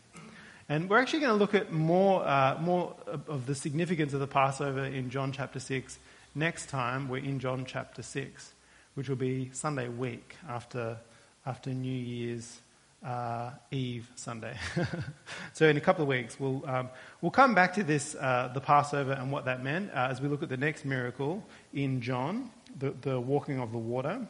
And 0.69 0.90
we're 0.90 1.00
actually 1.00 1.19
going 1.19 1.34
to 1.34 1.38
look 1.38 1.54
at 1.54 1.72
more, 1.72 2.25
uh, 2.28 2.58
more 2.62 2.96
of 3.28 3.46
the 3.46 3.56
significance 3.56 4.13
of 4.13 4.19
the 4.19 4.28
Passover 4.28 4.86
in 4.86 5.10
John 5.10 5.31
chapter 5.31 5.60
6 5.60 6.00
next 6.36 6.69
time. 6.69 7.10
We're 7.10 7.24
in 7.24 7.40
John 7.40 7.66
chapter 7.66 8.02
6, 8.02 8.54
which 8.94 9.10
will 9.10 9.16
be 9.16 9.50
Sunday 9.54 9.90
week 9.90 10.36
after, 10.48 10.98
after 11.46 11.72
New 11.72 11.92
Year's 11.92 12.62
uh, 13.06 13.52
Eve 13.72 14.10
Sunday. 14.16 14.56
so 15.54 15.68
in 15.68 15.78
a 15.78 15.81
couple 15.81 16.04
of 16.04 16.08
weeks, 16.08 16.40
we'll, 16.40 16.63
um, 16.69 16.90
we'll 17.22 17.31
come 17.31 17.56
back 17.56 17.74
to 17.74 17.84
this, 17.84 18.16
uh, 18.16 18.52
the 18.54 18.62
Passover 18.62 19.13
and 19.13 19.31
what 19.31 19.46
that 19.46 19.63
meant, 19.63 19.92
uh, 19.92 20.08
as 20.10 20.22
we 20.22 20.28
look 20.28 20.44
at 20.44 20.50
the 20.50 20.58
next 20.58 20.86
miracle 20.86 21.44
in 21.74 22.02
John 22.02 22.52
the, 22.78 22.92
the 23.02 23.19
walking 23.19 23.60
of 23.60 23.72
the 23.72 23.78
water. 23.78 24.28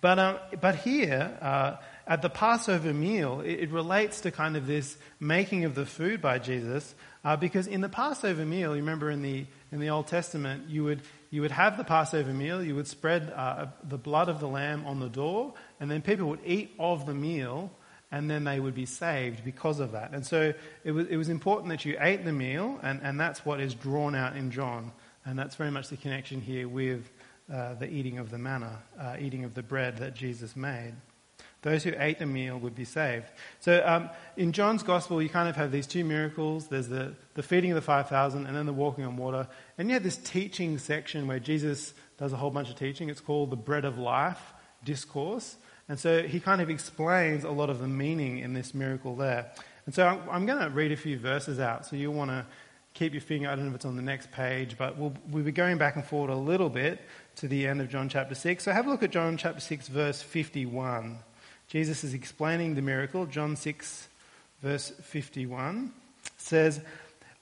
But, 0.00 0.18
um, 0.18 0.38
but 0.60 0.76
here, 0.76 1.36
uh, 1.40 1.76
at 2.08 2.22
the 2.22 2.30
Passover 2.30 2.94
meal, 2.94 3.42
it, 3.42 3.60
it, 3.60 3.70
relates 3.70 4.22
to 4.22 4.30
kind 4.30 4.56
of 4.56 4.66
this 4.66 4.96
making 5.20 5.64
of 5.64 5.74
the 5.74 5.84
food 5.84 6.22
by 6.22 6.38
Jesus, 6.38 6.94
uh, 7.22 7.36
because 7.36 7.66
in 7.66 7.82
the 7.82 7.88
Passover 7.90 8.46
meal, 8.46 8.74
you 8.74 8.80
remember 8.80 9.10
in 9.10 9.20
the, 9.20 9.44
in 9.70 9.78
the 9.78 9.90
Old 9.90 10.06
Testament, 10.06 10.70
you 10.70 10.84
would, 10.84 11.02
you 11.30 11.42
would 11.42 11.50
have 11.50 11.76
the 11.76 11.84
Passover 11.84 12.32
meal, 12.32 12.64
you 12.64 12.74
would 12.74 12.86
spread 12.86 13.30
uh, 13.36 13.66
the 13.84 13.98
blood 13.98 14.30
of 14.30 14.40
the 14.40 14.48
lamb 14.48 14.86
on 14.86 15.00
the 15.00 15.10
door, 15.10 15.52
and 15.80 15.90
then 15.90 16.00
people 16.00 16.28
would 16.28 16.40
eat 16.46 16.72
of 16.78 17.04
the 17.04 17.12
meal, 17.12 17.70
and 18.10 18.30
then 18.30 18.44
they 18.44 18.58
would 18.58 18.74
be 18.74 18.86
saved 18.86 19.44
because 19.44 19.78
of 19.78 19.92
that. 19.92 20.12
And 20.12 20.24
so 20.24 20.54
it 20.84 20.92
was, 20.92 21.08
it 21.08 21.18
was 21.18 21.28
important 21.28 21.68
that 21.68 21.84
you 21.84 21.98
ate 22.00 22.24
the 22.24 22.32
meal, 22.32 22.80
and, 22.82 23.00
and 23.02 23.20
that's 23.20 23.44
what 23.44 23.60
is 23.60 23.74
drawn 23.74 24.14
out 24.14 24.34
in 24.34 24.50
John. 24.50 24.92
And 25.26 25.38
that's 25.38 25.56
very 25.56 25.70
much 25.70 25.88
the 25.90 25.98
connection 25.98 26.40
here 26.40 26.66
with 26.66 27.10
uh, 27.52 27.74
the 27.74 27.86
eating 27.86 28.16
of 28.16 28.30
the 28.30 28.38
manna, 28.38 28.78
uh, 28.98 29.16
eating 29.20 29.44
of 29.44 29.52
the 29.52 29.62
bread 29.62 29.98
that 29.98 30.14
Jesus 30.14 30.56
made. 30.56 30.94
Those 31.62 31.82
who 31.82 31.92
ate 31.98 32.18
the 32.18 32.26
meal 32.26 32.56
would 32.58 32.76
be 32.76 32.84
saved. 32.84 33.26
So 33.60 33.82
um, 33.84 34.10
in 34.36 34.52
John's 34.52 34.84
gospel, 34.84 35.20
you 35.20 35.28
kind 35.28 35.48
of 35.48 35.56
have 35.56 35.72
these 35.72 35.88
two 35.88 36.04
miracles. 36.04 36.68
There's 36.68 36.88
the, 36.88 37.14
the 37.34 37.42
feeding 37.42 37.72
of 37.72 37.74
the 37.74 37.82
5,000 37.82 38.46
and 38.46 38.56
then 38.56 38.66
the 38.66 38.72
walking 38.72 39.04
on 39.04 39.16
water. 39.16 39.48
And 39.76 39.88
you 39.88 39.94
have 39.94 40.04
this 40.04 40.18
teaching 40.18 40.78
section 40.78 41.26
where 41.26 41.40
Jesus 41.40 41.94
does 42.16 42.32
a 42.32 42.36
whole 42.36 42.50
bunch 42.50 42.70
of 42.70 42.76
teaching. 42.76 43.08
It's 43.08 43.20
called 43.20 43.50
the 43.50 43.56
bread 43.56 43.84
of 43.84 43.98
life 43.98 44.52
discourse. 44.84 45.56
And 45.88 45.98
so 45.98 46.22
he 46.22 46.38
kind 46.38 46.60
of 46.60 46.70
explains 46.70 47.42
a 47.44 47.50
lot 47.50 47.70
of 47.70 47.80
the 47.80 47.88
meaning 47.88 48.38
in 48.38 48.52
this 48.52 48.72
miracle 48.72 49.16
there. 49.16 49.50
And 49.86 49.94
so 49.94 50.06
I'm, 50.06 50.20
I'm 50.30 50.46
going 50.46 50.60
to 50.60 50.70
read 50.70 50.92
a 50.92 50.96
few 50.96 51.18
verses 51.18 51.58
out. 51.58 51.86
So 51.86 51.96
you'll 51.96 52.14
want 52.14 52.30
to 52.30 52.46
keep 52.94 53.14
your 53.14 53.22
finger, 53.22 53.48
I 53.48 53.54
don't 53.54 53.64
know 53.64 53.70
if 53.70 53.76
it's 53.76 53.84
on 53.84 53.96
the 53.96 54.02
next 54.02 54.30
page, 54.32 54.76
but 54.76 54.98
we'll, 54.98 55.14
we'll 55.30 55.44
be 55.44 55.52
going 55.52 55.78
back 55.78 55.96
and 55.96 56.04
forward 56.04 56.30
a 56.30 56.36
little 56.36 56.68
bit 56.68 57.00
to 57.36 57.48
the 57.48 57.66
end 57.66 57.80
of 57.80 57.88
John 57.88 58.08
chapter 58.08 58.34
6. 58.34 58.64
So 58.64 58.72
have 58.72 58.86
a 58.86 58.90
look 58.90 59.02
at 59.02 59.10
John 59.10 59.36
chapter 59.36 59.60
6, 59.60 59.88
verse 59.88 60.20
51. 60.20 61.18
Jesus 61.68 62.02
is 62.02 62.14
explaining 62.14 62.74
the 62.74 62.82
miracle. 62.82 63.26
John 63.26 63.54
6, 63.54 64.08
verse 64.62 64.90
51 65.02 65.92
says, 66.38 66.80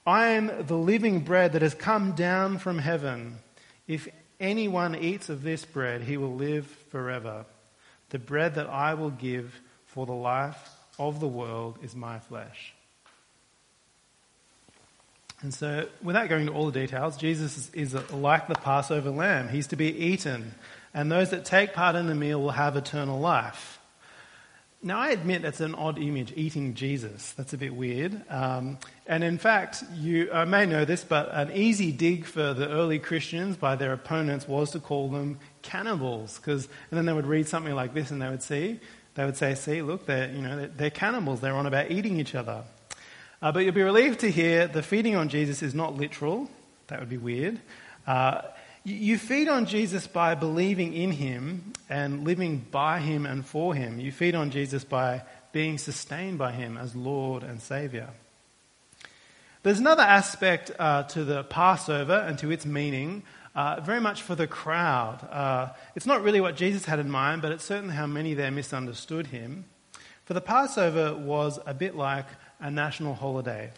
I 0.05 0.27
am 0.29 0.65
the 0.65 0.77
living 0.77 1.21
bread 1.21 1.53
that 1.53 1.61
has 1.61 1.73
come 1.73 2.13
down 2.13 2.59
from 2.59 2.77
heaven. 2.77 3.39
If 3.87 4.07
anyone 4.39 4.95
eats 4.95 5.29
of 5.29 5.43
this 5.43 5.65
bread, 5.65 6.01
he 6.01 6.17
will 6.17 6.35
live 6.35 6.65
forever. 6.89 7.45
The 8.09 8.19
bread 8.19 8.55
that 8.55 8.67
I 8.67 8.93
will 8.93 9.09
give 9.09 9.59
for 9.85 10.05
the 10.05 10.13
life 10.13 10.69
of 10.99 11.19
the 11.19 11.27
world 11.27 11.79
is 11.81 11.95
my 11.95 12.19
flesh. 12.19 12.73
And 15.41 15.53
so, 15.53 15.87
without 16.01 16.29
going 16.29 16.41
into 16.41 16.53
all 16.53 16.65
the 16.65 16.79
details, 16.79 17.15
Jesus 17.15 17.57
is, 17.57 17.93
is 17.93 18.11
like 18.11 18.47
the 18.47 18.55
Passover 18.55 19.11
lamb. 19.11 19.49
He's 19.49 19.67
to 19.67 19.75
be 19.75 19.95
eaten, 19.95 20.55
and 20.93 21.11
those 21.11 21.29
that 21.29 21.45
take 21.45 21.73
part 21.73 21.95
in 21.95 22.07
the 22.07 22.15
meal 22.15 22.41
will 22.41 22.51
have 22.51 22.75
eternal 22.75 23.19
life. 23.19 23.76
Now, 24.83 24.99
I 24.99 25.09
admit 25.09 25.41
that's 25.41 25.59
an 25.59 25.73
odd 25.73 25.97
image, 25.97 26.31
eating 26.35 26.75
Jesus. 26.75 27.31
That's 27.31 27.51
a 27.51 27.57
bit 27.57 27.73
weird. 27.73 28.21
Um, 28.29 28.77
and 29.07 29.23
in 29.23 29.39
fact, 29.39 29.83
you 29.95 30.31
I 30.31 30.45
may 30.45 30.67
know 30.67 30.85
this, 30.85 31.03
but 31.03 31.33
an 31.33 31.51
easy 31.51 31.91
dig 31.91 32.25
for 32.25 32.53
the 32.53 32.69
early 32.69 32.99
Christians 32.99 33.57
by 33.57 33.75
their 33.75 33.91
opponents 33.91 34.47
was 34.47 34.71
to 34.71 34.79
call 34.79 35.09
them 35.09 35.39
cannibals. 35.63 36.37
Because, 36.37 36.65
and 36.91 36.97
then 36.97 37.05
they 37.05 37.13
would 37.13 37.25
read 37.25 37.47
something 37.47 37.73
like 37.73 37.95
this 37.95 38.11
and 38.11 38.21
they 38.21 38.29
would 38.29 38.43
see, 38.43 38.79
they 39.15 39.25
would 39.25 39.35
say, 39.35 39.55
see, 39.55 39.81
look, 39.81 40.05
they're, 40.05 40.31
you 40.31 40.41
know, 40.43 40.55
they're, 40.55 40.67
they're 40.67 40.89
cannibals. 40.91 41.41
They're 41.41 41.55
on 41.55 41.65
about 41.65 41.89
eating 41.89 42.19
each 42.19 42.35
other. 42.35 42.63
Uh, 43.41 43.51
but 43.51 43.63
you'll 43.63 43.73
be 43.73 43.81
relieved 43.81 44.19
to 44.19 44.31
hear 44.31 44.67
the 44.67 44.83
feeding 44.83 45.15
on 45.15 45.29
Jesus 45.29 45.63
is 45.63 45.73
not 45.73 45.95
literal. 45.95 46.49
That 46.87 46.99
would 46.99 47.09
be 47.09 47.17
weird. 47.17 47.59
Uh, 48.05 48.43
you 48.87 49.17
feed 49.17 49.49
on 49.49 49.65
Jesus 49.65 50.07
by 50.07 50.33
believing 50.33 50.93
in 50.93 51.11
him 51.11 51.73
and 51.89 52.23
living 52.23 52.65
by 52.71 52.99
him 52.99 53.25
and 53.25 53.45
for 53.45 53.75
him. 53.75 53.99
You 53.99 54.13
feed 54.13 54.33
on 54.33 54.49
Jesus 54.49 54.85
by 54.85 55.23
being 55.51 55.77
sustained 55.77 56.37
by 56.37 56.53
him 56.53 56.77
as 56.77 56.95
Lord 56.95 57.43
and 57.43 57.61
Savior. 57.61 58.09
There's 59.63 59.79
another 59.79 60.03
aspect 60.03 60.71
uh, 60.79 61.03
to 61.03 61.25
the 61.25 61.43
Passover 61.43 62.13
and 62.13 62.39
to 62.39 62.49
its 62.49 62.65
meaning, 62.65 63.23
uh, 63.55 63.81
very 63.81 63.99
much 63.99 64.21
for 64.21 64.35
the 64.35 64.47
crowd. 64.47 65.27
Uh, 65.29 65.73
it's 65.95 66.05
not 66.05 66.23
really 66.23 66.39
what 66.39 66.55
Jesus 66.55 66.85
had 66.85 66.99
in 66.99 67.11
mind, 67.11 67.41
but 67.41 67.51
it's 67.51 67.65
certainly 67.65 67.95
how 67.95 68.07
many 68.07 68.35
there 68.35 68.51
misunderstood 68.51 69.27
him. 69.27 69.65
For 70.23 70.33
the 70.33 70.39
Passover 70.39 71.13
was 71.13 71.59
a 71.65 71.73
bit 71.73 71.95
like 71.95 72.27
a 72.61 72.71
national 72.71 73.15
holiday 73.15 73.71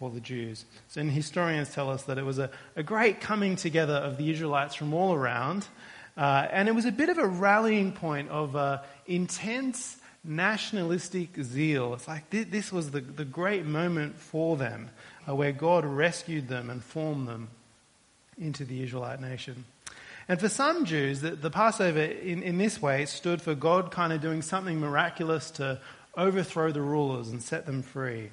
for 0.00 0.10
the 0.10 0.18
Jews. 0.18 0.64
So, 0.88 1.02
and 1.02 1.10
historians 1.10 1.72
tell 1.72 1.90
us 1.90 2.04
that 2.04 2.16
it 2.16 2.24
was 2.24 2.38
a, 2.38 2.50
a 2.74 2.82
great 2.82 3.20
coming 3.20 3.54
together 3.54 3.94
of 3.94 4.16
the 4.16 4.30
Israelites 4.30 4.74
from 4.74 4.94
all 4.94 5.14
around, 5.14 5.68
uh, 6.16 6.48
and 6.50 6.68
it 6.68 6.74
was 6.74 6.86
a 6.86 6.90
bit 6.92 7.10
of 7.10 7.18
a 7.18 7.26
rallying 7.26 7.92
point 7.92 8.30
of 8.30 8.56
uh, 8.56 8.78
intense 9.06 9.98
nationalistic 10.24 11.36
zeal. 11.42 11.92
It's 11.94 12.08
like 12.08 12.28
th- 12.30 12.48
this 12.48 12.72
was 12.72 12.90
the, 12.90 13.00
the 13.00 13.26
great 13.26 13.66
moment 13.66 14.18
for 14.18 14.56
them 14.56 14.88
uh, 15.28 15.34
where 15.34 15.52
God 15.52 15.84
rescued 15.84 16.48
them 16.48 16.70
and 16.70 16.82
formed 16.82 17.28
them 17.28 17.48
into 18.38 18.64
the 18.64 18.82
Israelite 18.82 19.20
nation. 19.20 19.64
And 20.28 20.40
for 20.40 20.48
some 20.48 20.86
Jews, 20.86 21.20
the, 21.20 21.32
the 21.32 21.50
Passover 21.50 22.00
in, 22.00 22.42
in 22.42 22.56
this 22.56 22.80
way 22.80 23.04
stood 23.04 23.42
for 23.42 23.54
God 23.54 23.90
kind 23.90 24.14
of 24.14 24.22
doing 24.22 24.40
something 24.40 24.80
miraculous 24.80 25.50
to 25.52 25.78
overthrow 26.16 26.72
the 26.72 26.80
rulers 26.80 27.28
and 27.28 27.42
set 27.42 27.66
them 27.66 27.82
free. 27.82 28.30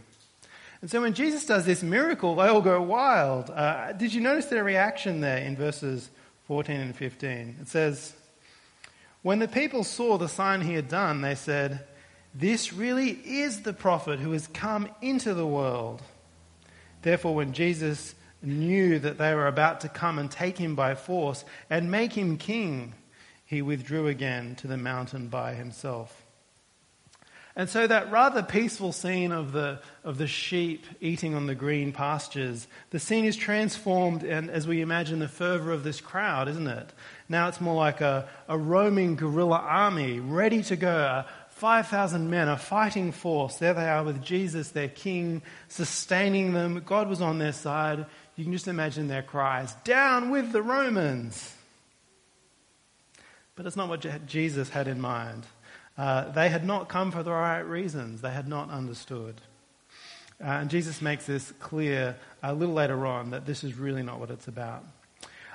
And 0.81 0.91
so 0.91 1.01
when 1.01 1.13
Jesus 1.13 1.45
does 1.45 1.65
this 1.65 1.81
miracle, 1.81 2.35
they 2.35 2.47
all 2.47 2.61
go 2.61 2.81
wild. 2.81 3.49
Uh, 3.49 3.93
did 3.93 4.13
you 4.13 4.21
notice 4.21 4.45
their 4.45 4.63
reaction 4.63 5.21
there 5.21 5.39
in 5.39 5.55
verses 5.55 6.09
14 6.45 6.79
and 6.79 6.95
15? 6.95 7.57
It 7.61 7.67
says, 7.67 8.13
When 9.23 9.39
the 9.39 9.47
people 9.47 9.83
saw 9.83 10.17
the 10.17 10.29
sign 10.29 10.61
he 10.61 10.73
had 10.73 10.87
done, 10.87 11.21
they 11.21 11.35
said, 11.35 11.85
This 12.35 12.73
really 12.73 13.09
is 13.09 13.61
the 13.61 13.73
prophet 13.73 14.19
who 14.19 14.33
has 14.33 14.47
come 14.47 14.87
into 15.01 15.33
the 15.33 15.47
world. 15.47 16.01
Therefore, 17.01 17.33
when 17.33 17.53
Jesus 17.53 18.13
knew 18.43 18.99
that 18.99 19.17
they 19.17 19.33
were 19.33 19.47
about 19.47 19.81
to 19.81 19.89
come 19.89 20.19
and 20.19 20.29
take 20.29 20.59
him 20.59 20.75
by 20.75 20.93
force 20.93 21.43
and 21.69 21.89
make 21.89 22.13
him 22.13 22.37
king, 22.37 22.93
he 23.45 23.61
withdrew 23.61 24.07
again 24.07 24.55
to 24.57 24.67
the 24.67 24.77
mountain 24.77 25.27
by 25.27 25.53
himself. 25.53 26.26
And 27.57 27.67
so 27.67 27.87
that 27.87 28.11
rather 28.11 28.43
peaceful 28.43 28.91
scene 28.91 29.31
of 29.31 29.51
the, 29.51 29.79
of 30.03 30.19
the 30.19 30.27
sheep 30.27 30.85
eating 31.01 31.33
on 31.33 31.47
the 31.47 31.55
green 31.55 31.91
pastures, 31.91 32.67
the 32.91 32.99
scene 32.99 33.25
is 33.25 33.35
transformed 33.35 34.23
and 34.23 34.51
as 34.51 34.67
we 34.67 34.81
imagine 34.81 35.17
the 35.17 35.27
fervor 35.27 35.71
of 35.71 35.83
this 35.83 35.99
crowd, 35.99 36.47
isn't 36.49 36.67
it? 36.67 36.93
Now 37.27 37.47
it's 37.47 37.59
more 37.59 37.73
like 37.73 37.99
a, 37.99 38.29
a 38.47 38.55
roaming 38.55 39.15
guerrilla 39.15 39.57
army 39.57 40.19
ready 40.19 40.61
to 40.63 40.75
go. 40.75 41.25
5,000 41.49 42.29
men, 42.29 42.47
a 42.47 42.57
fighting 42.57 43.11
force. 43.11 43.57
There 43.57 43.73
they 43.73 43.89
are 43.89 44.03
with 44.03 44.21
Jesus, 44.21 44.69
their 44.69 44.87
king, 44.87 45.41
sustaining 45.67 46.53
them. 46.53 46.83
God 46.85 47.09
was 47.09 47.23
on 47.23 47.39
their 47.39 47.53
side. 47.53 48.05
You 48.35 48.43
can 48.43 48.53
just 48.53 48.67
imagine 48.67 49.07
their 49.07 49.23
cries, 49.23 49.73
down 49.83 50.29
with 50.29 50.51
the 50.51 50.61
Romans. 50.61 51.55
But 53.55 53.65
it's 53.65 53.75
not 53.75 53.89
what 53.89 54.27
Jesus 54.27 54.69
had 54.69 54.87
in 54.87 55.01
mind. 55.01 55.47
Uh, 55.97 56.29
they 56.31 56.49
had 56.49 56.63
not 56.63 56.89
come 56.89 57.11
for 57.11 57.23
the 57.23 57.31
right 57.31 57.59
reasons. 57.59 58.21
They 58.21 58.31
had 58.31 58.47
not 58.47 58.69
understood. 58.69 59.41
Uh, 60.39 60.49
and 60.49 60.69
Jesus 60.69 61.01
makes 61.01 61.25
this 61.25 61.51
clear 61.59 62.15
a 62.43 62.53
little 62.53 62.75
later 62.75 63.07
on 63.07 63.31
that 63.31 63.45
this 63.45 63.63
is 63.63 63.75
really 63.75 64.03
not 64.03 64.19
what 64.19 64.29
it's 64.29 64.47
about. 64.47 64.83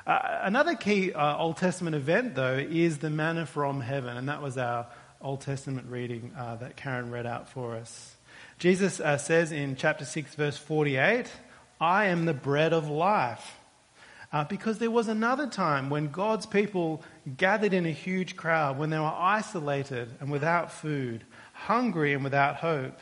Uh, 0.04 0.18
another 0.42 0.74
key 0.74 1.12
uh, 1.12 1.38
Old 1.38 1.56
Testament 1.56 1.94
event, 1.94 2.34
though, 2.34 2.56
is 2.58 2.98
the 2.98 3.10
manna 3.10 3.46
from 3.46 3.80
heaven, 3.80 4.16
and 4.16 4.28
that 4.28 4.42
was 4.42 4.58
our 4.58 4.88
Old 5.20 5.42
Testament 5.42 5.86
reading 5.88 6.32
uh, 6.36 6.56
that 6.56 6.76
Karen 6.76 7.12
read 7.12 7.26
out 7.26 7.48
for 7.48 7.76
us. 7.76 8.16
Jesus 8.58 8.98
uh, 8.98 9.18
says 9.18 9.52
in 9.52 9.76
chapter 9.76 10.04
6, 10.04 10.34
verse 10.34 10.58
48, 10.58 11.30
I 11.80 12.06
am 12.06 12.24
the 12.24 12.34
bread 12.34 12.72
of 12.72 12.88
life. 12.88 13.56
Uh, 14.32 14.44
because 14.44 14.78
there 14.78 14.90
was 14.90 15.08
another 15.08 15.46
time 15.46 15.90
when 15.90 16.08
God's 16.08 16.46
people 16.46 17.02
gathered 17.36 17.74
in 17.74 17.84
a 17.84 17.90
huge 17.90 18.34
crowd, 18.34 18.78
when 18.78 18.88
they 18.88 18.98
were 18.98 19.04
isolated 19.04 20.08
and 20.20 20.30
without 20.30 20.72
food, 20.72 21.24
hungry 21.52 22.14
and 22.14 22.24
without 22.24 22.56
hope. 22.56 22.98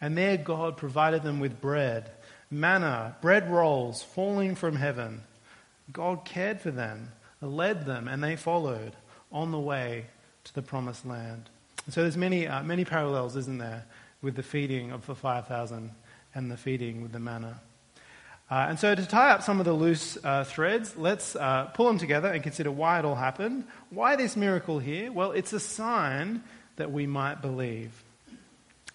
And 0.00 0.16
there 0.16 0.36
God 0.36 0.76
provided 0.76 1.24
them 1.24 1.40
with 1.40 1.60
bread, 1.60 2.10
manna, 2.50 3.16
bread 3.20 3.50
rolls 3.50 4.02
falling 4.02 4.54
from 4.54 4.76
heaven. 4.76 5.22
God 5.92 6.24
cared 6.24 6.60
for 6.60 6.70
them, 6.70 7.10
led 7.40 7.84
them, 7.84 8.06
and 8.06 8.22
they 8.22 8.36
followed 8.36 8.92
on 9.32 9.50
the 9.50 9.58
way 9.58 10.06
to 10.44 10.54
the 10.54 10.62
promised 10.62 11.04
land. 11.04 11.50
so 11.88 12.02
there's 12.02 12.16
many, 12.16 12.46
uh, 12.46 12.62
many 12.62 12.84
parallels, 12.84 13.36
isn't 13.36 13.58
there, 13.58 13.84
with 14.22 14.36
the 14.36 14.42
feeding 14.42 14.92
of 14.92 15.04
the 15.06 15.14
5,000 15.14 15.90
and 16.34 16.50
the 16.50 16.56
feeding 16.56 17.02
with 17.02 17.12
the 17.12 17.18
manna. 17.18 17.60
Uh, 18.50 18.66
and 18.68 18.80
so, 18.80 18.94
to 18.94 19.06
tie 19.06 19.30
up 19.30 19.42
some 19.42 19.60
of 19.60 19.64
the 19.64 19.72
loose 19.72 20.18
uh, 20.24 20.42
threads, 20.42 20.96
let's 20.96 21.36
uh, 21.36 21.66
pull 21.66 21.86
them 21.86 21.98
together 21.98 22.28
and 22.28 22.42
consider 22.42 22.70
why 22.70 22.98
it 22.98 23.04
all 23.04 23.14
happened. 23.14 23.64
Why 23.90 24.16
this 24.16 24.36
miracle 24.36 24.80
here? 24.80 25.12
Well, 25.12 25.30
it's 25.30 25.52
a 25.52 25.60
sign 25.60 26.42
that 26.74 26.90
we 26.90 27.06
might 27.06 27.40
believe. 27.40 28.02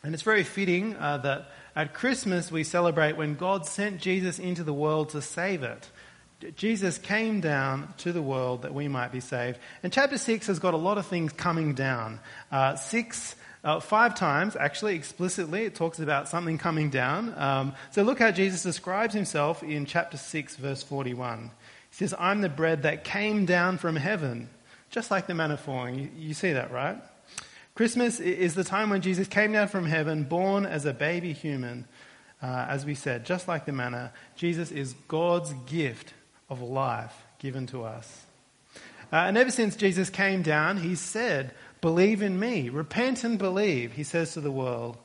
And 0.03 0.13
it's 0.13 0.23
very 0.23 0.43
fitting 0.43 0.95
uh, 0.97 1.19
that 1.19 1.51
at 1.75 1.93
Christmas 1.93 2.51
we 2.51 2.63
celebrate 2.63 3.15
when 3.15 3.35
God 3.35 3.65
sent 3.65 4.01
Jesus 4.01 4.39
into 4.39 4.63
the 4.63 4.73
world 4.73 5.09
to 5.09 5.21
save 5.21 5.63
it. 5.63 5.89
Jesus 6.57 6.97
came 6.97 7.39
down 7.39 7.93
to 7.99 8.11
the 8.11 8.21
world 8.21 8.63
that 8.63 8.73
we 8.73 8.87
might 8.87 9.11
be 9.11 9.21
saved. 9.21 9.57
And 9.83 9.91
chapter 9.91 10.17
6 10.17 10.47
has 10.47 10.59
got 10.59 10.73
a 10.73 10.77
lot 10.77 10.97
of 10.97 11.07
things 11.07 11.31
coming 11.31 11.73
down. 11.73 12.19
Uh, 12.51 12.75
6 12.75 13.35
uh, 13.65 13.79
five 13.79 14.13
times, 14.13 14.55
actually, 14.55 14.95
explicitly, 14.95 15.63
it 15.63 15.73
talks 15.73 15.97
about 15.99 16.29
something 16.29 16.59
coming 16.59 16.91
down. 16.91 17.33
Um, 17.35 17.73
so 17.89 18.03
look 18.03 18.19
how 18.19 18.29
Jesus 18.29 18.61
describes 18.61 19.15
himself 19.15 19.63
in 19.63 19.87
chapter 19.87 20.17
6, 20.17 20.55
verse 20.57 20.83
41. 20.83 21.49
He 21.89 21.95
says, 21.95 22.13
I'm 22.19 22.41
the 22.41 22.49
bread 22.49 22.83
that 22.83 23.03
came 23.03 23.45
down 23.45 23.79
from 23.79 23.95
heaven, 23.95 24.49
just 24.91 25.09
like 25.09 25.25
the 25.25 25.33
manna 25.33 25.57
falling. 25.57 25.97
You, 25.97 26.09
you 26.15 26.33
see 26.35 26.53
that, 26.53 26.71
right? 26.71 26.97
Christmas 27.73 28.19
is 28.19 28.53
the 28.53 28.63
time 28.63 28.91
when 28.91 29.01
Jesus 29.01 29.27
came 29.27 29.51
down 29.51 29.67
from 29.67 29.85
heaven, 29.85 30.23
born 30.23 30.67
as 30.67 30.85
a 30.85 30.93
baby 30.93 31.33
human. 31.33 31.87
Uh, 32.43 32.67
as 32.69 32.85
we 32.85 32.93
said, 32.93 33.25
just 33.25 33.47
like 33.47 33.65
the 33.65 33.71
manna, 33.71 34.13
Jesus 34.35 34.69
is 34.69 34.93
God's 35.07 35.53
gift 35.65 36.13
of 36.51 36.61
life 36.61 37.15
given 37.39 37.65
to 37.67 37.83
us. 37.83 38.25
Uh, 39.11 39.17
and 39.27 39.37
ever 39.37 39.49
since 39.49 39.75
Jesus 39.75 40.09
came 40.11 40.43
down, 40.43 40.77
he 40.77 40.93
said, 40.93 41.51
Believe 41.85 42.23
in 42.23 42.39
me. 42.39 42.69
Repent 42.69 43.23
and 43.23 43.37
believe, 43.37 43.91
he 43.91 44.01
says 44.01 44.33
to 44.33 44.41
the 44.41 44.49
world. 44.51 44.97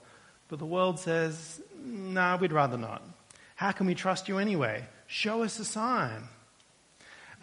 But 0.49 0.61
the 0.61 0.65
world 0.65 0.99
says, 0.99 1.61
No, 1.85 2.13
nah, 2.13 2.37
we'd 2.39 2.53
rather 2.53 2.79
not. 2.79 3.03
How 3.55 3.71
can 3.73 3.87
we 3.87 3.95
trust 3.95 4.31
you 4.31 4.39
anyway? 4.39 4.87
Show 5.07 5.43
us 5.43 5.59
a 5.59 5.65
sign. 5.67 6.23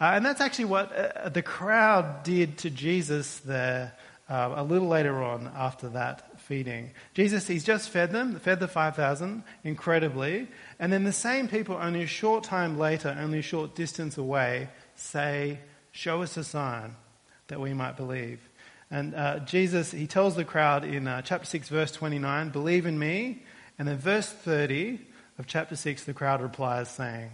Uh, 0.00 0.10
and 0.14 0.26
that's 0.26 0.40
actually 0.40 0.64
what 0.64 0.90
uh, 0.90 1.28
the 1.28 1.42
crowd 1.42 2.24
did 2.24 2.58
to 2.58 2.70
Jesus 2.70 3.38
there 3.38 3.92
uh, 4.28 4.54
a 4.56 4.64
little 4.64 4.88
later 4.88 5.22
on 5.22 5.48
after 5.54 5.88
that 5.90 6.40
feeding. 6.40 6.90
Jesus, 7.14 7.46
he's 7.46 7.62
just 7.62 7.90
fed 7.90 8.10
them, 8.10 8.40
fed 8.40 8.58
the 8.58 8.66
5,000 8.66 9.44
incredibly. 9.62 10.48
And 10.80 10.92
then 10.92 11.04
the 11.04 11.12
same 11.12 11.46
people, 11.46 11.78
only 11.80 12.02
a 12.02 12.08
short 12.08 12.42
time 12.42 12.76
later, 12.76 13.16
only 13.16 13.38
a 13.38 13.42
short 13.42 13.76
distance 13.76 14.18
away, 14.18 14.66
say, 14.96 15.60
Show 15.92 16.22
us 16.22 16.36
a 16.36 16.42
sign 16.42 16.96
that 17.46 17.60
we 17.60 17.72
might 17.72 17.96
believe. 17.96 18.47
And 18.90 19.14
uh, 19.14 19.40
Jesus, 19.40 19.90
he 19.90 20.06
tells 20.06 20.34
the 20.34 20.44
crowd 20.44 20.84
in 20.84 21.06
uh, 21.06 21.22
chapter 21.22 21.46
6, 21.46 21.68
verse 21.68 21.92
29, 21.92 22.50
believe 22.50 22.86
in 22.86 22.98
me. 22.98 23.42
And 23.78 23.86
then 23.86 23.98
verse 23.98 24.28
30 24.28 25.00
of 25.38 25.46
chapter 25.46 25.76
6, 25.76 26.04
the 26.04 26.14
crowd 26.14 26.40
replies, 26.40 26.88
saying, 26.88 27.30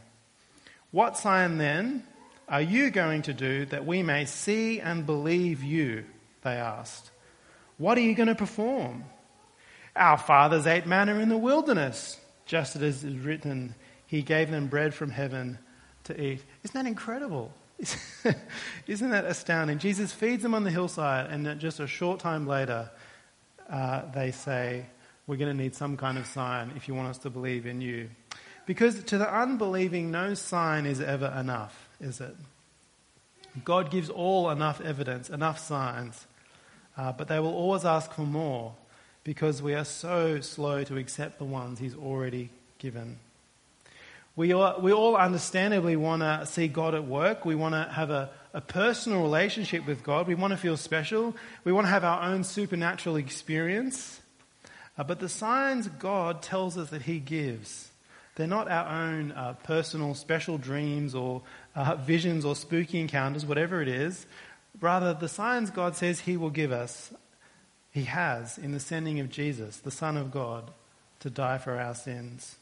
What 0.90 1.16
sign 1.16 1.58
then 1.58 2.04
are 2.48 2.60
you 2.60 2.90
going 2.90 3.22
to 3.22 3.32
do 3.32 3.66
that 3.66 3.86
we 3.86 4.02
may 4.02 4.24
see 4.24 4.80
and 4.80 5.06
believe 5.06 5.62
you? 5.62 6.04
They 6.42 6.56
asked. 6.56 7.10
What 7.78 7.98
are 7.98 8.02
you 8.02 8.14
going 8.14 8.28
to 8.28 8.34
perform? 8.34 9.04
Our 9.96 10.18
fathers 10.18 10.66
ate 10.66 10.86
manna 10.86 11.14
in 11.20 11.28
the 11.28 11.38
wilderness, 11.38 12.18
just 12.46 12.76
as 12.76 13.04
is 13.04 13.18
written, 13.18 13.74
He 14.06 14.22
gave 14.22 14.50
them 14.50 14.66
bread 14.66 14.92
from 14.92 15.10
heaven 15.10 15.58
to 16.04 16.20
eat. 16.20 16.44
Isn't 16.62 16.74
that 16.74 16.88
incredible? 16.88 17.52
Isn't 18.86 19.10
that 19.10 19.24
astounding? 19.24 19.78
Jesus 19.78 20.12
feeds 20.12 20.42
them 20.42 20.54
on 20.54 20.64
the 20.64 20.70
hillside, 20.70 21.30
and 21.30 21.58
just 21.60 21.80
a 21.80 21.86
short 21.86 22.20
time 22.20 22.46
later, 22.46 22.90
uh, 23.70 24.02
they 24.12 24.30
say, 24.30 24.86
We're 25.26 25.36
going 25.36 25.56
to 25.56 25.62
need 25.62 25.74
some 25.74 25.96
kind 25.96 26.18
of 26.18 26.26
sign 26.26 26.72
if 26.76 26.88
you 26.88 26.94
want 26.94 27.08
us 27.08 27.18
to 27.18 27.30
believe 27.30 27.66
in 27.66 27.80
you. 27.80 28.10
Because 28.66 29.02
to 29.04 29.18
the 29.18 29.32
unbelieving, 29.32 30.10
no 30.10 30.34
sign 30.34 30.86
is 30.86 31.00
ever 31.00 31.34
enough, 31.38 31.88
is 32.00 32.20
it? 32.20 32.34
God 33.62 33.90
gives 33.90 34.08
all 34.08 34.50
enough 34.50 34.80
evidence, 34.80 35.30
enough 35.30 35.58
signs, 35.58 36.26
uh, 36.96 37.12
but 37.12 37.28
they 37.28 37.38
will 37.38 37.54
always 37.54 37.84
ask 37.84 38.12
for 38.12 38.22
more 38.22 38.74
because 39.22 39.62
we 39.62 39.74
are 39.74 39.84
so 39.84 40.40
slow 40.40 40.84
to 40.84 40.96
accept 40.96 41.38
the 41.38 41.44
ones 41.44 41.78
He's 41.78 41.94
already 41.94 42.50
given. 42.78 43.18
We 44.36 44.52
all, 44.52 44.80
we 44.80 44.92
all 44.92 45.16
understandably 45.16 45.94
want 45.94 46.22
to 46.22 46.44
see 46.46 46.66
God 46.66 46.94
at 46.94 47.06
work. 47.06 47.44
We 47.44 47.54
want 47.54 47.74
to 47.74 47.92
have 47.92 48.10
a, 48.10 48.30
a 48.52 48.60
personal 48.60 49.22
relationship 49.22 49.86
with 49.86 50.02
God. 50.02 50.26
We 50.26 50.34
want 50.34 50.50
to 50.50 50.56
feel 50.56 50.76
special. 50.76 51.36
We 51.62 51.70
want 51.70 51.86
to 51.86 51.90
have 51.90 52.02
our 52.02 52.22
own 52.22 52.42
supernatural 52.42 53.14
experience. 53.14 54.20
Uh, 54.98 55.04
but 55.04 55.20
the 55.20 55.28
signs 55.28 55.86
God 55.86 56.42
tells 56.42 56.76
us 56.76 56.90
that 56.90 57.02
He 57.02 57.20
gives, 57.20 57.90
they're 58.34 58.48
not 58.48 58.68
our 58.68 58.86
own 58.86 59.30
uh, 59.30 59.52
personal 59.62 60.14
special 60.14 60.58
dreams 60.58 61.14
or 61.14 61.42
uh, 61.76 61.94
visions 61.94 62.44
or 62.44 62.56
spooky 62.56 63.00
encounters, 63.00 63.46
whatever 63.46 63.82
it 63.82 63.88
is. 63.88 64.26
Rather, 64.80 65.14
the 65.14 65.28
signs 65.28 65.70
God 65.70 65.94
says 65.94 66.20
He 66.20 66.36
will 66.36 66.50
give 66.50 66.72
us, 66.72 67.12
He 67.92 68.04
has 68.04 68.58
in 68.58 68.72
the 68.72 68.80
sending 68.80 69.20
of 69.20 69.30
Jesus, 69.30 69.76
the 69.76 69.92
Son 69.92 70.16
of 70.16 70.32
God, 70.32 70.72
to 71.20 71.30
die 71.30 71.58
for 71.58 71.78
our 71.78 71.94
sins. 71.94 72.56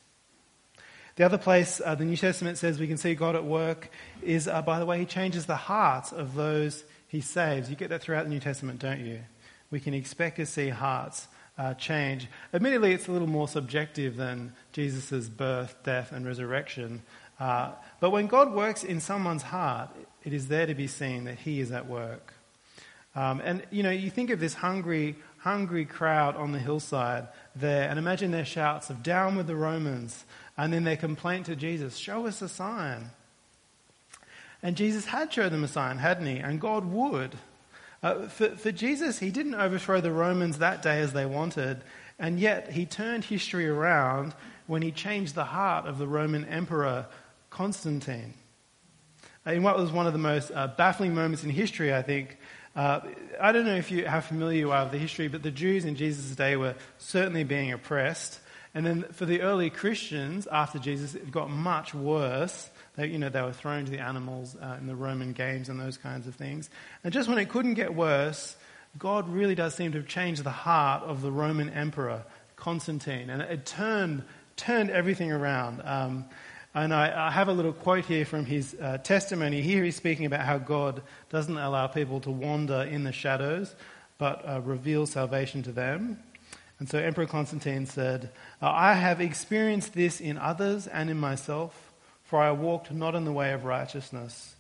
The 1.17 1.25
other 1.25 1.39
place 1.39 1.81
uh, 1.85 1.95
the 1.95 2.05
New 2.05 2.17
Testament 2.17 2.59
says 2.59 2.79
we 2.79 2.89
can 2.89 2.97
see 2.97 3.15
God 3.15 3.37
at 3.37 3.45
work 3.45 3.91
is 4.23 4.49
uh, 4.49 4.63
by 4.63 4.79
the 4.79 4.87
way 4.87 4.99
He 4.99 5.05
changes 5.05 5.47
the 5.47 5.57
hearts 5.57 6.13
of 6.13 6.35
those 6.35 6.85
He 7.07 7.21
saves. 7.21 7.69
You 7.69 7.77
get 7.77 7.91
that 7.91 8.03
throughout 8.03 8.25
the 8.25 8.31
New 8.31 8.41
Testament, 8.41 8.79
don't 8.79 9.01
you? 9.01 9.21
We 9.71 9.81
can 9.81 9.95
expect 9.95 10.37
to 10.37 10.47
see 10.47 10.69
hearts 10.69 11.29
uh, 11.59 11.75
change. 11.75 12.29
Admittedly, 12.55 12.93
it's 12.93 13.09
a 13.09 13.13
little 13.13 13.29
more 13.29 13.49
subjective 13.49 14.17
than 14.17 14.53
Jesus' 14.73 15.29
birth, 15.29 15.77
death, 15.83 16.13
and 16.13 16.27
resurrection. 16.27 17.03
Uh, 17.39 17.73
but 18.01 18.11
when 18.11 18.27
God 18.27 18.55
works 18.55 18.85
in 18.85 19.01
someone's 19.01 19.43
heart, 19.43 19.91
it 20.25 20.33
is 20.33 20.49
there 20.49 20.67
to 20.67 20.75
be 20.75 20.87
seen 20.87 21.25
that 21.25 21.39
He 21.41 21.61
is 21.61 21.73
at 21.73 21.87
work. 21.87 22.35
Um, 23.15 23.43
and 23.45 23.63
you 23.71 23.83
know, 23.83 23.91
you 23.91 24.11
think 24.11 24.31
of 24.31 24.41
this 24.41 24.55
hungry, 24.55 25.17
hungry 25.39 25.85
crowd 25.85 26.37
on 26.37 26.53
the 26.53 26.59
hillside 26.59 27.29
there, 27.55 27.89
and 27.89 27.99
imagine 27.99 28.31
their 28.31 28.45
shouts 28.45 28.89
of 28.89 29.03
"Down 29.03 29.37
with 29.37 29.47
the 29.47 29.57
Romans!" 29.57 30.25
And 30.57 30.73
then 30.73 30.85
their 30.85 30.97
complaint 30.97 31.47
to 31.47 31.57
Jesus, 31.57 31.97
"Show 31.97 32.27
us 32.27 32.43
a 32.43 32.49
sign." 32.49 33.11
And 34.63 34.77
Jesus 34.77 35.07
had 35.07 35.33
showed 35.33 35.53
them 35.53 35.65
a 35.65 35.69
sign, 35.69 35.99
hadn't 35.99 36.27
he? 36.27 36.39
And 36.39 36.61
God 36.61 36.85
would. 36.85 37.37
Uh, 38.03 38.29
for, 38.29 38.51
for 38.51 38.71
Jesus, 38.73 39.19
he 39.19 39.31
didn't 39.31 39.55
overthrow 39.55 40.01
the 40.01 40.13
Romans 40.13 40.59
that 40.59 40.83
day 40.83 41.01
as 41.01 41.13
they 41.13 41.27
wanted, 41.27 41.83
and 42.19 42.39
yet 42.39 42.73
he 42.73 42.85
turned 42.85 43.25
history 43.25 43.69
around 43.69 44.35
when 44.67 44.83
he 44.83 44.91
changed 44.93 45.35
the 45.35 45.45
heart 45.45 45.87
of 45.87 45.99
the 45.99 46.07
Roman 46.07 46.45
Emperor 46.45 47.07
Constantine. 47.51 48.35
In 49.45 49.63
what 49.63 49.77
was 49.77 49.91
one 49.91 50.07
of 50.07 50.13
the 50.13 50.19
most 50.19 50.53
uh, 50.53 50.69
baffling 50.69 51.15
moments 51.15 51.43
in 51.43 51.51
history, 51.51 51.93
I 51.93 52.03
think, 52.03 52.39
uh, 52.77 53.01
I 53.41 53.51
don't 53.51 53.67
know 53.67 53.77
if 53.77 53.91
you 53.91 54.07
how 54.07 54.21
familiar 54.21 54.59
you 54.59 54.71
are 54.71 54.85
with 54.85 54.93
the 54.93 54.99
history, 54.99 55.27
but 55.29 55.43
the 55.43 55.51
Jews 55.51 55.85
in 55.85 55.97
Jesus' 55.97 56.37
day 56.37 56.55
were 56.57 56.77
certainly 56.99 57.43
being 57.43 57.73
oppressed. 57.73 58.39
And 58.75 58.87
then 58.87 59.03
for 59.13 59.27
the 59.27 59.43
early 59.43 59.69
Christians, 59.69 60.47
after 60.47 60.79
Jesus, 60.79 61.15
it 61.15 61.31
got 61.31 61.51
much 61.51 61.95
worse. 61.95 62.71
They, 62.97 63.09
you 63.09 63.19
know, 63.19 63.29
they 63.29 63.43
were 63.43 63.53
thrown 63.53 63.85
to 63.85 63.91
the 63.91 63.99
animals 63.99 64.57
uh, 64.61 64.77
in 64.79 64.87
the 64.87 64.97
Roman 64.97 65.33
games 65.33 65.69
and 65.69 65.79
those 65.79 65.99
kinds 65.99 66.27
of 66.27 66.35
things. 66.35 66.71
And 67.05 67.13
just 67.13 67.29
when 67.29 67.39
it 67.39 67.51
couldn't 67.51 67.75
get 67.75 67.95
worse, 67.95 68.57
God 68.99 69.29
really 69.29 69.55
does 69.55 69.75
seem 69.75 69.93
to 69.93 69.99
have 69.99 70.09
changed 70.09 70.43
the 70.43 70.51
heart 70.51 71.03
of 71.03 71.21
the 71.21 71.31
Roman 71.31 71.69
emperor, 71.71 72.25
Constantine. 72.57 73.29
And 73.29 73.43
it 73.43 73.67
turned, 73.67 74.23
turned 74.57 74.91
everything 74.91 75.33
around. 75.33 75.83
Um, 75.85 76.25
and 76.75 76.95
I, 76.95 77.29
I, 77.29 77.31
have 77.31 77.49
a 77.49 77.53
little 77.53 77.75
quote 77.75 78.07
here 78.07 78.25
from 78.25 78.47
his 78.47 78.75
uh, 78.81 78.97
testimony. 78.99 79.61
Here 79.61 79.85
he's 79.85 79.97
speaking 79.97 80.25
about 80.25 80.41
how 80.41 80.57
God 80.57 81.03
doesn't 81.29 81.57
allow 81.57 81.87
people 81.87 82.21
to 82.21 82.31
wander 82.31 82.83
in 82.83 83.05
the 83.05 83.13
shadows, 83.13 83.75
but 84.17 84.43
uh, 84.49 84.63
reveals 84.63 85.11
salvation 85.11 85.63
to 85.65 85.73
them. 85.73 86.23
And 86.83 86.91
so 86.91 86.99
Emperor 86.99 87.27
Constantine 87.27 87.87
said, 87.87 88.31
I 88.61 88.95
have 88.95 89.21
experienced 89.21 89.95
this 89.95 90.21
in 90.21 90.37
others 90.37 90.89
and 90.89 91.11
in 91.11 91.17
myself 91.17 91.93
for 92.25 92.41
I 92.43 92.51
walked 92.51 92.91
not 92.91 93.15
in 93.15 93.25
the 93.25 93.31
way 93.31 93.53
of 93.53 93.65
righteousness. 93.65 94.57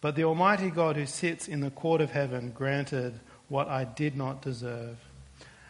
But 0.00 0.16
the 0.16 0.24
Almighty 0.24 0.68
God 0.68 0.96
who 0.96 1.06
sits 1.06 1.46
in 1.46 1.60
the 1.60 1.70
court 1.70 2.00
of 2.00 2.10
heaven 2.10 2.50
granted 2.50 3.20
what 3.46 3.68
I 3.68 3.84
did 3.84 4.16
not 4.16 4.42
deserve. 4.42 4.98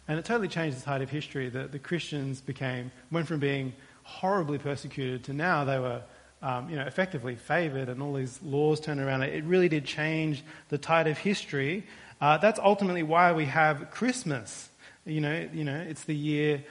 And 0.09 0.19
it 0.19 0.25
totally 0.25 0.49
changed 0.49 0.79
the 0.79 0.85
tide 0.87 1.03
of 1.03 1.11
history 1.11 1.51
that 1.51 1.71
the 1.71 1.79
Christians 1.79 2.41
became, 2.41 2.93
went 3.11 3.29
from 3.29 3.39
being 3.39 3.75
horribly 4.03 4.57
persecuted 4.57 5.25
to 5.25 5.35
now 5.35 5.67
they 5.67 5.79
were 5.79 6.01
um, 6.41 6.71
you 6.71 6.77
know, 6.77 6.87
effectively 6.87 7.37
favored 7.37 7.91
and 7.91 8.01
all 8.01 8.15
these 8.15 8.41
laws 8.43 8.81
turned 8.81 9.01
around. 9.01 9.21
It 9.21 9.45
really 9.45 9.69
did 9.69 9.85
change 9.85 10.43
the 10.71 10.79
tide 10.79 11.09
of 11.09 11.19
history. 11.19 11.85
Uh, 12.23 12.39
that's 12.39 12.59
ultimately 12.59 13.03
why 13.03 13.33
we 13.33 13.45
have 13.45 13.91
Christmas. 13.91 14.70
You 15.11 15.21
know, 15.21 15.49
you 15.53 15.65
know, 15.65 15.77
it's 15.77 16.05
the 16.05 16.15
year 16.15 16.63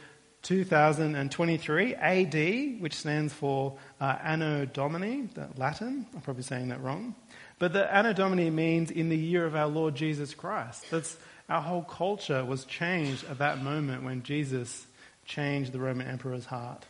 2023 0.43 1.95
AD, 1.95 2.81
which 2.81 2.93
stands 2.93 3.33
for 3.33 3.77
uh, 3.99 4.17
Anno 4.23 4.65
Domini, 4.65 5.27
Latin. 5.57 6.05
I'm 6.13 6.21
probably 6.21 6.43
saying 6.43 6.69
that 6.69 6.81
wrong. 6.81 7.15
But 7.57 7.73
the 7.73 7.93
Anno 7.93 8.13
Domini 8.13 8.49
means 8.49 8.91
in 8.91 9.09
the 9.09 9.17
year 9.17 9.45
of 9.45 9.55
our 9.55 9.67
Lord 9.67 9.95
Jesus 9.95 10.33
Christ. 10.33 10.85
That's 10.89 11.17
our 11.49 11.61
whole 11.61 11.83
culture 11.83 12.45
was 12.45 12.63
changed 12.63 13.25
at 13.29 13.39
that 13.39 13.61
moment 13.61 14.03
when 14.03 14.23
Jesus 14.23 14.85
changed 15.25 15.73
the 15.73 15.79
Roman 15.79 16.07
emperor's 16.07 16.45
heart. 16.45 16.85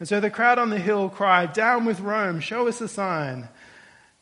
And 0.00 0.08
so 0.08 0.18
the 0.18 0.30
crowd 0.30 0.58
on 0.58 0.70
the 0.70 0.78
hill 0.78 1.08
cried, 1.08 1.52
Down 1.52 1.84
with 1.84 2.00
Rome, 2.00 2.40
show 2.40 2.66
us 2.66 2.80
a 2.80 2.88
sign. 2.88 3.48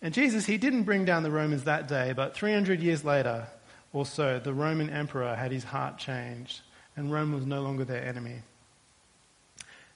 And 0.02 0.12
Jesus, 0.12 0.44
he 0.44 0.58
didn't 0.58 0.82
bring 0.82 1.06
down 1.06 1.22
the 1.22 1.30
Romans 1.30 1.64
that 1.64 1.88
day, 1.88 2.12
but 2.14 2.34
300 2.34 2.80
years 2.80 3.04
later 3.04 3.46
or 3.92 4.06
so, 4.06 4.38
the 4.38 4.52
Roman 4.52 4.90
emperor 4.90 5.34
had 5.34 5.52
his 5.52 5.64
heart 5.64 5.98
changed 5.98 6.60
and 6.96 7.12
Rome 7.12 7.32
was 7.32 7.46
no 7.46 7.62
longer 7.62 7.84
their 7.84 8.04
enemy. 8.04 8.42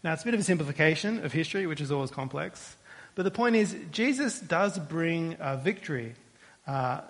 Now, 0.03 0.13
it's 0.13 0.23
a 0.23 0.25
bit 0.25 0.35
of 0.35 0.41
a 0.41 0.45
simplification 0.45 1.25
of 1.25 1.33
history, 1.33 1.67
which 1.67 1.81
is 1.81 1.91
always 1.91 2.11
complex. 2.11 2.77
But 3.15 3.25
the 3.25 3.31
point 3.31 3.57
is, 3.57 3.75
Jesus 3.91 4.39
does 4.41 4.79
bring 4.79 5.37
a 5.41 5.57
victory. 5.57 6.15
Uh, 6.67 7.01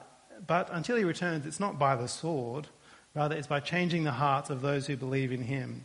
but 0.47 0.69
until 0.73 0.97
he 0.97 1.05
returns, 1.05 1.47
it's 1.47 1.61
not 1.61 1.79
by 1.79 1.97
the 1.97 2.09
sword. 2.09 2.69
Rather, 3.15 3.35
it's 3.35 3.47
by 3.47 3.61
changing 3.61 4.05
the 4.05 4.13
hearts 4.13 4.51
of 4.51 4.61
those 4.61 4.87
who 4.87 4.97
believe 4.97 5.33
in 5.33 5.43
him. 5.43 5.85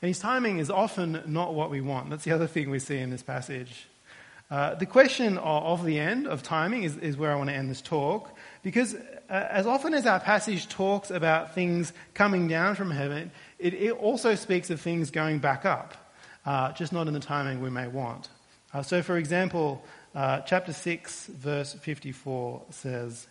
And 0.00 0.08
his 0.08 0.18
timing 0.18 0.58
is 0.58 0.70
often 0.70 1.22
not 1.26 1.54
what 1.54 1.70
we 1.70 1.80
want. 1.80 2.10
That's 2.10 2.24
the 2.24 2.32
other 2.32 2.46
thing 2.46 2.70
we 2.70 2.78
see 2.78 2.98
in 2.98 3.10
this 3.10 3.22
passage. 3.22 3.86
Uh, 4.50 4.74
the 4.74 4.86
question 4.86 5.38
of, 5.38 5.80
of, 5.80 5.84
the 5.86 5.98
end, 5.98 6.26
of 6.26 6.42
timing, 6.42 6.82
is, 6.82 6.96
is, 6.98 7.16
where 7.16 7.32
I 7.32 7.36
want 7.36 7.48
to 7.48 7.56
end 7.56 7.70
this 7.70 7.80
talk. 7.80 8.36
Because 8.62 8.94
uh, 8.94 8.98
as 9.28 9.66
often 9.66 9.92
as 9.92 10.06
our 10.06 10.20
passage 10.20 10.68
talks 10.68 11.10
about 11.10 11.54
things 11.54 11.92
coming 12.14 12.46
down 12.48 12.74
from 12.76 12.90
heaven, 12.90 13.30
it, 13.58 13.74
it 13.74 13.92
also 13.92 14.34
speaks 14.34 14.70
of 14.70 14.80
things 14.80 15.10
going 15.10 15.40
back 15.40 15.64
up, 15.64 15.94
uh, 16.46 16.72
just 16.72 16.92
not 16.92 17.08
in 17.08 17.14
the 17.14 17.20
timing 17.20 17.60
we 17.60 17.70
may 17.70 17.88
want. 17.88 18.28
Uh, 18.72 18.82
so, 18.82 19.02
for 19.02 19.16
example, 19.16 19.84
uh, 20.14 20.40
chapter 20.40 20.72
6, 20.72 21.26
verse 21.26 21.72
54 21.74 22.62
says, 22.70 23.26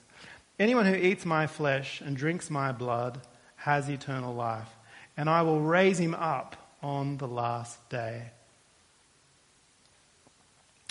Anyone 0.59 0.85
who 0.85 0.95
eats 0.95 1.25
my 1.25 1.47
flesh 1.47 2.01
and 2.01 2.15
drinks 2.15 2.49
my 2.49 2.71
blood 2.71 3.19
has 3.55 3.89
eternal 3.89 4.33
life, 4.33 4.69
and 5.15 5.29
I 5.29 5.43
will 5.43 5.61
raise 5.61 5.99
him 5.99 6.13
up 6.13 6.55
on 6.83 7.17
the 7.17 7.27
last 7.27 7.89
day. 7.89 8.31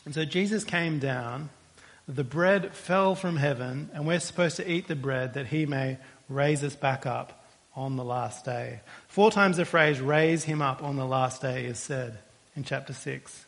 And 0.05 0.15
so 0.15 0.25
Jesus 0.25 0.65
came 0.65 0.99
down, 0.99 1.51
the 2.11 2.25
bread 2.25 2.75
fell 2.75 3.15
from 3.15 3.37
heaven, 3.37 3.91
and 3.95 4.07
we're 4.07 4.21
supposed 4.21 4.57
to 4.57 4.71
eat 4.71 4.89
the 4.89 4.97
bread 4.97 5.35
that 5.35 5.47
he 5.47 5.65
may 5.65 5.99
raise 6.29 6.65
us 6.65 6.75
back 6.75 7.07
up 7.07 7.45
on 7.77 7.97
the 7.97 8.05
last 8.05 8.45
day. 8.45 8.81
Four 9.07 9.31
times 9.31 9.57
the 9.57 9.65
phrase 9.65 10.01
raise 10.01 10.45
him 10.45 10.61
up 10.61 10.83
on 10.83 10.97
the 10.97 11.07
last 11.07 11.41
day 11.41 11.67
is 11.67 11.79
said 11.79 12.19
in 12.57 12.65
chapter 12.65 12.93
6. 12.93 13.45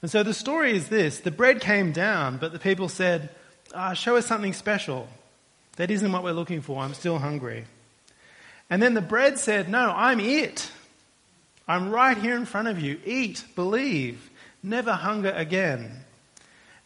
And 0.00 0.10
so 0.10 0.22
the 0.22 0.32
story 0.32 0.76
is 0.76 0.88
this 0.88 1.20
the 1.20 1.30
bread 1.30 1.60
came 1.60 1.92
down, 1.92 2.38
but 2.38 2.52
the 2.52 2.58
people 2.58 2.88
said, 2.88 3.28
ah, 3.74 3.92
Show 3.92 4.16
us 4.16 4.26
something 4.26 4.54
special. 4.54 5.08
That 5.76 5.90
isn't 5.90 6.10
what 6.10 6.24
we're 6.24 6.32
looking 6.32 6.62
for. 6.62 6.80
I'm 6.80 6.94
still 6.94 7.18
hungry. 7.18 7.66
And 8.70 8.82
then 8.82 8.94
the 8.94 9.00
bread 9.00 9.38
said, 9.38 9.68
No, 9.68 9.92
I'm 9.94 10.20
it. 10.20 10.70
I'm 11.66 11.90
right 11.90 12.16
here 12.16 12.36
in 12.36 12.46
front 12.46 12.68
of 12.68 12.80
you. 12.80 12.98
Eat, 13.04 13.44
believe 13.54 14.30
never 14.62 14.92
hunger 14.92 15.30
again. 15.30 16.04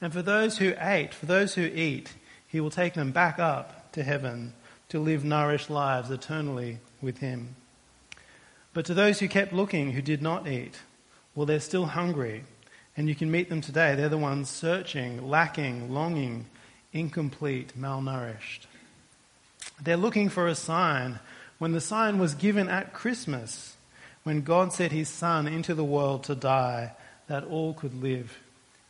And 0.02 0.12
for 0.12 0.20
those 0.20 0.58
who 0.58 0.74
ate, 0.78 1.14
for 1.14 1.26
those 1.26 1.54
who 1.54 1.62
eat, 1.62 2.12
he 2.48 2.60
will 2.60 2.70
take 2.70 2.94
them 2.94 3.12
back 3.12 3.38
up 3.38 3.92
to 3.92 4.02
heaven 4.02 4.52
to 4.88 4.98
live 4.98 5.24
nourished 5.24 5.70
lives 5.70 6.10
eternally 6.10 6.78
with 7.00 7.18
him. 7.18 7.54
But 8.74 8.84
to 8.86 8.94
those 8.94 9.20
who 9.20 9.28
kept 9.28 9.52
looking, 9.52 9.92
who 9.92 10.02
did 10.02 10.20
not 10.20 10.48
eat, 10.48 10.80
well, 11.34 11.46
they're 11.46 11.60
still 11.60 11.86
hungry. 11.86 12.42
And 12.96 13.08
you 13.08 13.14
can 13.14 13.30
meet 13.30 13.48
them 13.48 13.60
today. 13.60 13.94
They're 13.94 14.08
the 14.08 14.18
ones 14.18 14.50
searching, 14.50 15.30
lacking, 15.30 15.94
longing, 15.94 16.46
incomplete, 16.92 17.72
malnourished. 17.78 18.66
They're 19.80 19.96
looking 19.96 20.28
for 20.28 20.48
a 20.48 20.54
sign 20.54 21.20
when 21.58 21.72
the 21.72 21.80
sign 21.80 22.18
was 22.18 22.34
given 22.34 22.68
at 22.68 22.92
Christmas, 22.92 23.76
when 24.24 24.42
God 24.42 24.72
sent 24.72 24.92
his 24.92 25.08
Son 25.08 25.46
into 25.46 25.74
the 25.74 25.84
world 25.84 26.24
to 26.24 26.34
die, 26.34 26.92
that 27.28 27.44
all 27.44 27.72
could 27.72 28.02
live 28.02 28.36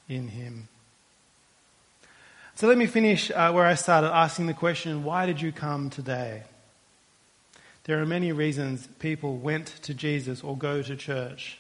in 0.08 0.28
him. 0.28 0.68
So 2.54 2.68
let 2.68 2.78
me 2.78 2.86
finish 2.86 3.30
uh, 3.30 3.50
where 3.52 3.66
I 3.66 3.74
started 3.74 4.12
asking 4.12 4.46
the 4.46 4.54
question 4.54 5.04
why 5.04 5.26
did 5.26 5.40
you 5.40 5.52
come 5.52 5.90
today? 5.90 6.42
There 7.84 8.00
are 8.00 8.06
many 8.06 8.30
reasons 8.30 8.88
people 8.98 9.36
went 9.36 9.66
to 9.82 9.94
Jesus 9.94 10.42
or 10.42 10.56
go 10.56 10.82
to 10.82 10.94
church. 10.94 11.58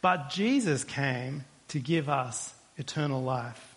But 0.00 0.30
Jesus 0.30 0.82
came 0.82 1.44
to 1.68 1.78
give 1.78 2.08
us 2.08 2.54
eternal 2.76 3.22
life. 3.22 3.76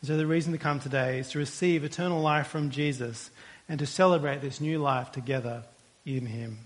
And 0.00 0.08
so 0.08 0.16
the 0.16 0.26
reason 0.26 0.52
to 0.52 0.58
come 0.58 0.80
today 0.80 1.20
is 1.20 1.30
to 1.30 1.38
receive 1.38 1.84
eternal 1.84 2.20
life 2.20 2.48
from 2.48 2.70
Jesus 2.70 3.30
and 3.68 3.78
to 3.78 3.86
celebrate 3.86 4.40
this 4.40 4.60
new 4.60 4.78
life 4.78 5.12
together 5.12 5.64
in 6.04 6.26
Him. 6.26 6.58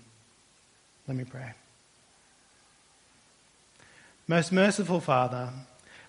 Let 1.07 1.17
me 1.17 1.25
pray. 1.25 1.53
Most 4.27 4.51
merciful 4.51 5.01
Father, 5.01 5.49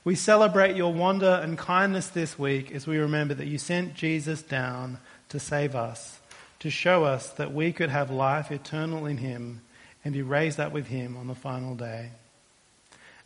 we 0.04 0.14
celebrate 0.14 0.76
your 0.76 0.92
wonder 0.92 1.40
and 1.42 1.56
kindness 1.56 2.08
this 2.08 2.38
week 2.38 2.70
as 2.72 2.86
we 2.86 2.98
remember 2.98 3.34
that 3.34 3.46
you 3.46 3.56
sent 3.56 3.94
Jesus 3.94 4.42
down 4.42 4.98
to 5.30 5.40
save 5.40 5.74
us, 5.74 6.20
to 6.60 6.68
show 6.70 7.04
us 7.04 7.30
that 7.30 7.54
we 7.54 7.72
could 7.72 7.88
have 7.88 8.10
life 8.10 8.52
eternal 8.52 9.06
in 9.06 9.16
Him 9.16 9.62
and 10.04 10.12
be 10.12 10.22
raised 10.22 10.60
up 10.60 10.72
with 10.72 10.88
Him 10.88 11.16
on 11.16 11.26
the 11.26 11.34
final 11.34 11.74
day. 11.74 12.10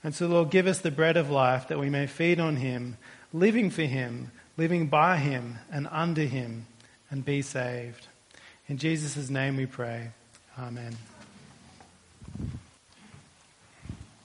And 0.04 0.14
so, 0.14 0.28
Lord, 0.28 0.50
give 0.50 0.68
us 0.68 0.78
the 0.78 0.92
bread 0.92 1.16
of 1.16 1.30
life 1.30 1.66
that 1.68 1.80
we 1.80 1.90
may 1.90 2.06
feed 2.06 2.38
on 2.38 2.56
Him, 2.56 2.96
living 3.32 3.70
for 3.70 3.82
Him, 3.82 4.30
living 4.56 4.86
by 4.86 5.16
Him 5.16 5.58
and 5.72 5.88
under 5.90 6.22
Him, 6.22 6.66
and 7.10 7.24
be 7.24 7.42
saved. 7.42 8.06
In 8.68 8.78
Jesus' 8.78 9.28
name 9.28 9.56
we 9.56 9.66
pray. 9.66 10.10
Amen. 10.56 11.07